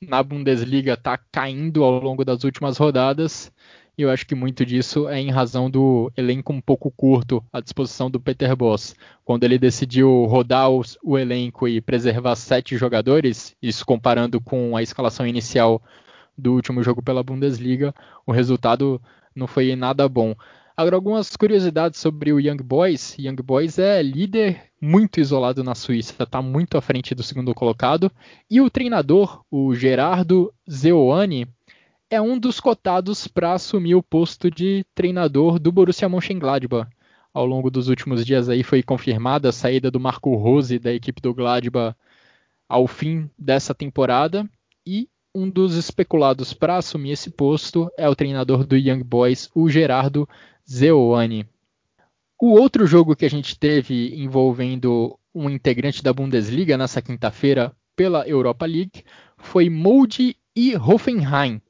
Na 0.00 0.22
Bundesliga 0.22 0.94
está 0.94 1.18
caindo 1.32 1.82
ao 1.82 1.98
longo 2.00 2.24
das 2.24 2.44
últimas 2.44 2.78
rodadas. 2.78 3.52
E 3.98 4.02
eu 4.02 4.10
acho 4.10 4.24
que 4.24 4.34
muito 4.36 4.64
disso 4.64 5.08
é 5.08 5.18
em 5.18 5.28
razão 5.28 5.68
do 5.68 6.12
elenco 6.16 6.52
um 6.52 6.60
pouco 6.60 6.88
curto 6.88 7.44
à 7.52 7.60
disposição 7.60 8.08
do 8.08 8.20
Peter 8.20 8.54
Boss. 8.54 8.94
Quando 9.24 9.42
ele 9.42 9.58
decidiu 9.58 10.24
rodar 10.26 10.70
o, 10.70 10.82
o 11.02 11.18
elenco 11.18 11.66
e 11.66 11.80
preservar 11.80 12.36
sete 12.36 12.76
jogadores, 12.76 13.56
isso 13.60 13.84
comparando 13.84 14.40
com 14.40 14.76
a 14.76 14.82
escalação 14.84 15.26
inicial 15.26 15.82
do 16.36 16.54
último 16.54 16.80
jogo 16.80 17.02
pela 17.02 17.24
Bundesliga, 17.24 17.92
o 18.24 18.30
resultado 18.30 19.02
não 19.34 19.48
foi 19.48 19.74
nada 19.74 20.08
bom. 20.08 20.32
Agora, 20.76 20.94
algumas 20.94 21.34
curiosidades 21.34 21.98
sobre 21.98 22.32
o 22.32 22.38
Young 22.38 22.62
Boys. 22.62 23.16
Young 23.18 23.42
Boys 23.42 23.80
é 23.80 24.00
líder 24.00 24.62
muito 24.80 25.18
isolado 25.18 25.64
na 25.64 25.74
Suíça, 25.74 26.22
está 26.22 26.40
muito 26.40 26.78
à 26.78 26.80
frente 26.80 27.16
do 27.16 27.24
segundo 27.24 27.52
colocado. 27.52 28.12
E 28.48 28.60
o 28.60 28.70
treinador, 28.70 29.42
o 29.50 29.74
Gerardo 29.74 30.54
Zeoane, 30.70 31.48
é 32.10 32.20
um 32.20 32.38
dos 32.38 32.58
cotados 32.58 33.28
para 33.28 33.52
assumir 33.52 33.94
o 33.94 34.02
posto 34.02 34.50
de 34.50 34.84
treinador 34.94 35.58
do 35.58 35.70
Borussia 35.70 36.08
Mönchengladbach. 36.08 36.90
Ao 37.34 37.44
longo 37.44 37.70
dos 37.70 37.88
últimos 37.88 38.24
dias 38.24 38.48
aí 38.48 38.62
foi 38.62 38.82
confirmada 38.82 39.50
a 39.50 39.52
saída 39.52 39.90
do 39.90 40.00
Marco 40.00 40.34
Rose 40.34 40.78
da 40.78 40.92
equipe 40.92 41.20
do 41.20 41.34
Gladbach 41.34 41.94
ao 42.68 42.86
fim 42.86 43.30
dessa 43.38 43.74
temporada 43.74 44.48
e 44.86 45.08
um 45.34 45.48
dos 45.48 45.74
especulados 45.74 46.52
para 46.52 46.78
assumir 46.78 47.12
esse 47.12 47.30
posto 47.30 47.90
é 47.96 48.08
o 48.08 48.16
treinador 48.16 48.66
do 48.66 48.76
Young 48.76 49.02
Boys, 49.04 49.50
o 49.54 49.68
Gerardo 49.68 50.26
Zeoane. 50.68 51.46
O 52.40 52.52
outro 52.52 52.86
jogo 52.86 53.14
que 53.14 53.26
a 53.26 53.30
gente 53.30 53.58
teve 53.58 54.14
envolvendo 54.16 55.18
um 55.34 55.50
integrante 55.50 56.02
da 56.02 56.12
Bundesliga 56.12 56.78
nessa 56.78 57.02
quinta-feira 57.02 57.72
pela 57.94 58.26
Europa 58.26 58.64
League 58.64 59.04
foi 59.36 59.68
Molde 59.68 60.36
e 60.56 60.74
Hoffenheim. 60.76 61.60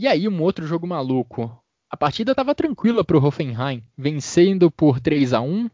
E 0.00 0.08
aí 0.08 0.26
um 0.26 0.40
outro 0.40 0.66
jogo 0.66 0.86
maluco. 0.86 1.54
A 1.90 1.94
partida 1.94 2.32
estava 2.32 2.54
tranquila 2.54 3.04
para 3.04 3.18
o 3.18 3.22
Hoffenheim, 3.22 3.84
vencendo 3.98 4.70
por 4.70 4.98
3 4.98 5.34
a 5.34 5.42
1. 5.42 5.68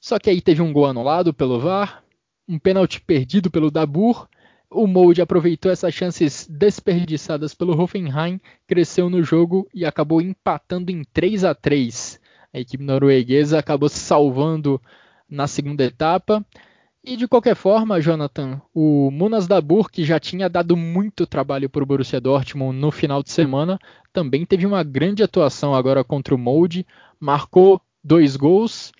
Só 0.00 0.18
que 0.18 0.28
aí 0.28 0.40
teve 0.40 0.60
um 0.60 0.72
gol 0.72 0.86
anulado 0.86 1.32
pelo 1.32 1.60
VAR, 1.60 2.02
um 2.48 2.58
pênalti 2.58 3.00
perdido 3.00 3.52
pelo 3.52 3.70
Dabur. 3.70 4.28
O 4.68 4.88
Molde 4.88 5.22
aproveitou 5.22 5.70
essas 5.70 5.94
chances 5.94 6.48
desperdiçadas 6.50 7.54
pelo 7.54 7.80
Hoffenheim, 7.80 8.40
cresceu 8.66 9.08
no 9.08 9.22
jogo 9.22 9.68
e 9.72 9.86
acabou 9.86 10.20
empatando 10.20 10.90
em 10.90 11.04
3 11.04 11.44
a 11.44 11.54
3. 11.54 12.20
A 12.52 12.58
equipe 12.58 12.82
norueguesa 12.82 13.60
acabou 13.60 13.88
se 13.88 14.00
salvando 14.00 14.82
na 15.30 15.46
segunda 15.46 15.84
etapa. 15.84 16.44
E 17.06 17.18
de 17.18 17.28
qualquer 17.28 17.54
forma, 17.54 18.00
Jonathan, 18.00 18.62
o 18.72 19.10
Munas 19.10 19.46
Dabur, 19.46 19.90
que 19.90 20.06
já 20.06 20.18
tinha 20.18 20.48
dado 20.48 20.74
muito 20.74 21.26
trabalho 21.26 21.68
para 21.68 21.82
o 21.82 21.86
Borussia 21.86 22.18
Dortmund 22.18 22.78
no 22.78 22.90
final 22.90 23.22
de 23.22 23.30
semana, 23.30 23.78
também 24.10 24.46
teve 24.46 24.64
uma 24.64 24.82
grande 24.82 25.22
atuação 25.22 25.74
agora 25.74 26.02
contra 26.02 26.34
o 26.34 26.38
Molde, 26.38 26.86
marcou 27.20 27.78
dois 28.02 28.36
gols. 28.36 28.90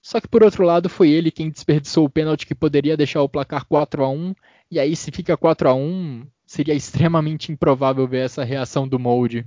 Só 0.00 0.22
que 0.22 0.28
por 0.28 0.42
outro 0.42 0.64
lado 0.64 0.88
foi 0.88 1.10
ele 1.10 1.30
quem 1.30 1.50
desperdiçou 1.50 2.06
o 2.06 2.10
pênalti 2.10 2.46
que 2.46 2.54
poderia 2.54 2.96
deixar 2.96 3.20
o 3.20 3.28
placar 3.28 3.66
4 3.66 4.02
a 4.02 4.08
1 4.08 4.34
e 4.70 4.80
aí 4.80 4.96
se 4.96 5.10
fica 5.10 5.36
4 5.36 5.68
a 5.68 5.74
1 5.74 6.26
seria 6.46 6.74
extremamente 6.74 7.52
improvável 7.52 8.08
ver 8.08 8.24
essa 8.24 8.42
reação 8.42 8.88
do 8.88 8.98
Molde. 8.98 9.46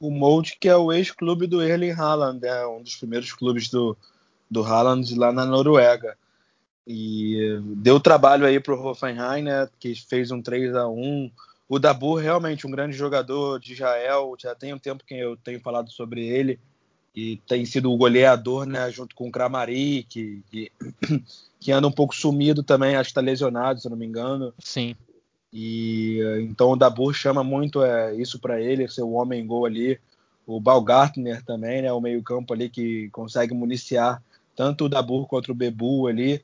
O 0.00 0.10
Molde 0.10 0.56
que 0.58 0.70
é 0.70 0.76
o 0.76 0.90
ex-clube 0.90 1.46
do 1.46 1.62
Erling 1.62 1.92
Haaland, 1.92 2.42
é 2.46 2.66
um 2.66 2.82
dos 2.82 2.96
primeiros 2.96 3.34
clubes 3.34 3.68
do, 3.68 3.94
do 4.50 4.62
Haaland 4.62 5.14
lá 5.14 5.30
na 5.30 5.44
Noruega. 5.44 6.16
E 6.86 7.58
deu 7.76 7.98
trabalho 7.98 8.44
aí 8.44 8.60
pro 8.60 8.80
Hoffenheim, 8.80 9.42
né, 9.42 9.68
que 9.80 9.94
fez 9.94 10.30
um 10.30 10.42
3 10.42 10.74
a 10.74 10.86
1 10.86 11.30
O 11.68 11.78
Dabur 11.78 12.20
realmente 12.20 12.66
um 12.66 12.70
grande 12.70 12.96
jogador 12.96 13.58
de 13.58 13.72
Israel, 13.72 14.34
já 14.38 14.54
tem 14.54 14.74
um 14.74 14.78
tempo 14.78 15.04
que 15.04 15.14
eu 15.14 15.36
tenho 15.36 15.60
falado 15.60 15.90
sobre 15.90 16.26
ele 16.26 16.58
e 17.14 17.36
tem 17.46 17.64
sido 17.64 17.92
o 17.92 17.96
goleador, 17.96 18.66
né, 18.66 18.90
junto 18.90 19.14
com 19.14 19.28
o 19.28 19.30
Kramari, 19.30 20.02
que, 20.08 20.42
que, 20.50 20.72
que 21.60 21.70
anda 21.70 21.86
um 21.86 21.92
pouco 21.92 22.14
sumido 22.14 22.62
também, 22.62 22.96
acho 22.96 23.08
que 23.08 23.12
está 23.12 23.20
lesionado, 23.20 23.80
se 23.80 23.88
não 23.88 23.96
me 23.96 24.04
engano. 24.04 24.52
Sim. 24.58 24.96
E 25.52 26.18
então 26.42 26.72
o 26.72 26.76
Dabur 26.76 27.14
chama 27.14 27.44
muito 27.44 27.82
é, 27.84 28.12
isso 28.16 28.40
para 28.40 28.60
ele, 28.60 28.88
ser 28.88 29.02
o 29.02 29.12
homem 29.12 29.46
gol 29.46 29.64
ali. 29.64 30.00
O 30.44 30.60
Balgartner 30.60 31.44
também, 31.44 31.82
né, 31.82 31.92
o 31.92 32.00
meio-campo 32.00 32.52
ali 32.52 32.68
que 32.68 33.08
consegue 33.10 33.54
municiar 33.54 34.20
tanto 34.56 34.84
o 34.84 34.88
Dabur 34.88 35.28
quanto 35.28 35.52
o 35.52 35.54
Bebu 35.54 36.08
ali. 36.08 36.42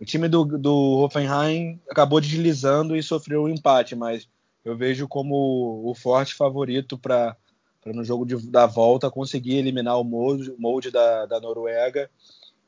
O 0.00 0.04
time 0.04 0.28
do, 0.28 0.44
do 0.44 0.98
Hoffenheim 0.98 1.80
acabou 1.90 2.20
deslizando 2.20 2.96
e 2.96 3.02
sofreu 3.02 3.44
um 3.44 3.48
empate, 3.48 3.96
mas 3.96 4.28
eu 4.64 4.76
vejo 4.76 5.08
como 5.08 5.82
o 5.84 5.94
forte 5.94 6.34
favorito 6.34 6.96
para 6.96 7.36
no 7.86 8.04
jogo 8.04 8.26
de, 8.26 8.36
da 8.50 8.66
volta 8.66 9.10
conseguir 9.10 9.56
eliminar 9.56 9.98
o 9.98 10.04
molde, 10.04 10.54
molde 10.58 10.90
da, 10.90 11.24
da 11.26 11.40
Noruega 11.40 12.10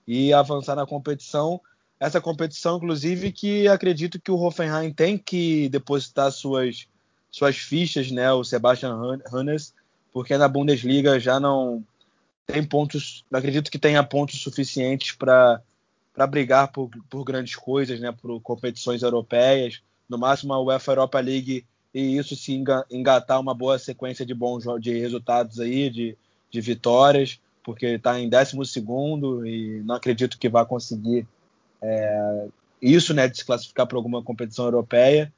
e 0.06 0.32
avançar 0.32 0.74
na 0.74 0.86
competição. 0.86 1.60
Essa 1.98 2.20
competição, 2.20 2.78
inclusive, 2.78 3.30
que 3.30 3.68
acredito 3.68 4.18
que 4.18 4.30
o 4.30 4.40
Hoffenheim 4.40 4.92
tem 4.92 5.18
que 5.18 5.68
depositar 5.68 6.32
suas, 6.32 6.88
suas 7.30 7.56
fichas, 7.56 8.10
né? 8.10 8.32
O 8.32 8.42
Sebastian 8.42 8.98
Hannes, 9.30 9.74
porque 10.10 10.36
na 10.38 10.48
Bundesliga 10.48 11.20
já 11.20 11.38
não 11.38 11.84
tem 12.46 12.64
pontos, 12.64 13.24
acredito 13.30 13.70
que 13.70 13.78
tenha 13.78 14.02
pontos 14.02 14.40
suficientes 14.40 15.12
para 15.12 15.62
para 16.20 16.26
brigar 16.26 16.68
por, 16.68 16.90
por 17.08 17.24
grandes 17.24 17.56
coisas, 17.56 17.98
né? 17.98 18.12
Por 18.12 18.42
competições 18.42 19.00
europeias, 19.00 19.80
no 20.06 20.18
máximo 20.18 20.52
a 20.52 20.60
UEFA 20.60 20.92
Europa 20.92 21.18
League 21.18 21.64
e 21.94 22.18
isso 22.18 22.36
se 22.36 22.62
engatar 22.90 23.40
uma 23.40 23.54
boa 23.54 23.78
sequência 23.78 24.26
de 24.26 24.34
bons 24.34 24.64
de 24.78 24.98
resultados 24.98 25.58
aí, 25.58 25.88
de, 25.88 26.18
de 26.50 26.60
vitórias, 26.60 27.40
porque 27.64 27.86
está 27.86 28.20
em 28.20 28.28
12 28.28 28.54
e 29.46 29.82
não 29.82 29.94
acredito 29.94 30.38
que 30.38 30.50
vá 30.50 30.62
conseguir 30.62 31.26
é, 31.80 32.48
isso, 32.82 33.14
né, 33.14 33.26
de 33.26 33.38
se 33.38 33.44
classificar 33.46 33.86
para 33.86 33.96
alguma 33.96 34.22
competição 34.22 34.66
europeia. 34.66 35.32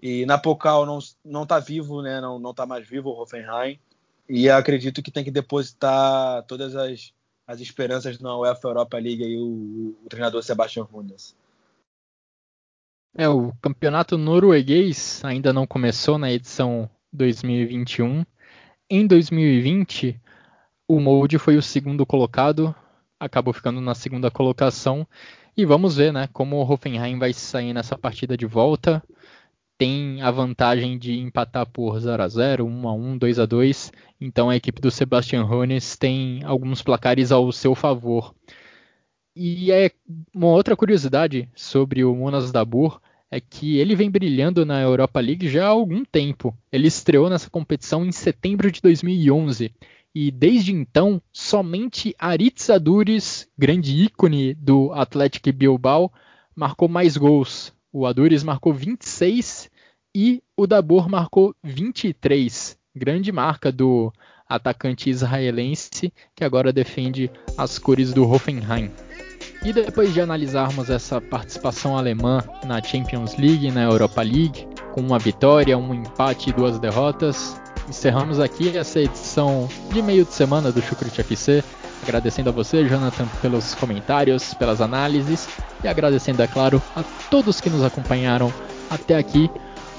E 0.00 0.24
na 0.26 0.38
Pokal 0.38 0.86
não 0.86 1.00
não 1.24 1.42
está 1.42 1.58
vivo, 1.58 2.02
né, 2.02 2.20
não 2.20 2.38
não 2.38 2.52
está 2.52 2.64
mais 2.64 2.86
vivo 2.86 3.10
o 3.10 3.20
Hoffenheim. 3.20 3.80
E 4.28 4.48
acredito 4.48 5.02
que 5.02 5.10
tem 5.10 5.24
que 5.24 5.30
depositar 5.32 6.44
todas 6.44 6.76
as, 6.76 7.12
as 7.50 7.60
esperanças 7.60 8.20
na 8.20 8.38
UEFA 8.38 8.68
Europa 8.68 8.96
League 8.96 9.24
aí 9.24 9.36
o, 9.36 9.96
o 10.04 10.08
treinador 10.08 10.40
Sebastian 10.40 10.86
Hundes. 10.92 11.34
É, 13.12 13.28
o 13.28 13.52
campeonato 13.60 14.16
norueguês 14.16 15.20
ainda 15.24 15.52
não 15.52 15.66
começou 15.66 16.16
na 16.16 16.30
edição 16.30 16.88
2021. 17.12 18.24
Em 18.88 19.04
2020, 19.04 20.20
o 20.86 21.00
Molde 21.00 21.38
foi 21.38 21.56
o 21.56 21.62
segundo 21.62 22.06
colocado, 22.06 22.72
acabou 23.18 23.52
ficando 23.52 23.80
na 23.80 23.96
segunda 23.96 24.30
colocação. 24.30 25.04
E 25.56 25.64
vamos 25.64 25.96
ver, 25.96 26.12
né, 26.12 26.28
como 26.32 26.54
o 26.54 26.72
Hoffenheim 26.72 27.18
vai 27.18 27.32
sair 27.32 27.74
nessa 27.74 27.98
partida 27.98 28.36
de 28.36 28.46
volta. 28.46 29.02
Tem 29.80 30.20
a 30.20 30.30
vantagem 30.30 30.98
de 30.98 31.18
empatar 31.18 31.64
por 31.64 31.98
0 31.98 32.22
a 32.22 32.28
0, 32.28 32.66
1 32.66 32.86
a 32.86 32.92
1, 32.92 33.16
2 33.16 33.38
a 33.38 33.46
2. 33.46 33.90
Então 34.20 34.50
a 34.50 34.56
equipe 34.56 34.78
do 34.78 34.90
Sebastian 34.90 35.46
Hoeneß 35.46 35.96
tem 35.96 36.44
alguns 36.44 36.82
placares 36.82 37.32
ao 37.32 37.50
seu 37.50 37.74
favor. 37.74 38.34
E 39.34 39.72
é 39.72 39.90
uma 40.34 40.48
outra 40.48 40.76
curiosidade 40.76 41.48
sobre 41.54 42.04
o 42.04 42.14
Monas 42.14 42.52
Dabur 42.52 43.00
é 43.30 43.40
que 43.40 43.78
ele 43.78 43.96
vem 43.96 44.10
brilhando 44.10 44.66
na 44.66 44.82
Europa 44.82 45.18
League 45.18 45.48
já 45.48 45.64
há 45.64 45.68
algum 45.68 46.04
tempo. 46.04 46.54
Ele 46.70 46.86
estreou 46.86 47.30
nessa 47.30 47.48
competição 47.48 48.04
em 48.04 48.12
setembro 48.12 48.70
de 48.70 48.82
2011 48.82 49.72
e 50.14 50.30
desde 50.30 50.74
então 50.74 51.22
somente 51.32 52.14
Aritz 52.18 52.68
Adures, 52.68 53.48
grande 53.56 53.94
ícone 53.96 54.52
do 54.52 54.92
Athletic 54.92 55.50
Bilbao, 55.52 56.12
marcou 56.54 56.86
mais 56.86 57.16
gols. 57.16 57.72
O 57.92 58.06
Adures 58.06 58.42
marcou 58.42 58.72
26 58.72 59.69
e 60.14 60.42
o 60.56 60.66
Dabur 60.66 61.08
marcou 61.08 61.54
23. 61.62 62.76
Grande 62.94 63.30
marca 63.30 63.70
do 63.70 64.12
atacante 64.48 65.08
israelense 65.08 66.12
que 66.34 66.42
agora 66.42 66.72
defende 66.72 67.30
as 67.56 67.78
cores 67.78 68.12
do 68.12 68.28
Hoffenheim. 68.28 68.90
E 69.64 69.72
depois 69.72 70.12
de 70.12 70.20
analisarmos 70.20 70.90
essa 70.90 71.20
participação 71.20 71.96
alemã 71.96 72.42
na 72.64 72.82
Champions 72.82 73.36
League 73.36 73.70
na 73.70 73.82
Europa 73.82 74.22
League, 74.22 74.66
com 74.92 75.00
uma 75.00 75.18
vitória, 75.18 75.78
um 75.78 75.94
empate 75.94 76.50
e 76.50 76.52
duas 76.52 76.78
derrotas, 76.78 77.60
encerramos 77.88 78.40
aqui 78.40 78.76
essa 78.76 79.00
edição 79.00 79.68
de 79.92 80.02
meio 80.02 80.24
de 80.24 80.32
semana 80.32 80.72
do 80.72 80.82
Chucrute 80.82 81.20
FC. 81.20 81.62
Agradecendo 82.02 82.48
a 82.48 82.52
você, 82.52 82.88
Jonathan, 82.88 83.28
pelos 83.42 83.74
comentários, 83.74 84.54
pelas 84.54 84.80
análises 84.80 85.48
e 85.84 85.88
agradecendo, 85.88 86.42
é 86.42 86.46
claro, 86.46 86.82
a 86.96 87.02
todos 87.30 87.60
que 87.60 87.68
nos 87.68 87.84
acompanharam 87.84 88.50
até 88.90 89.16
aqui. 89.16 89.50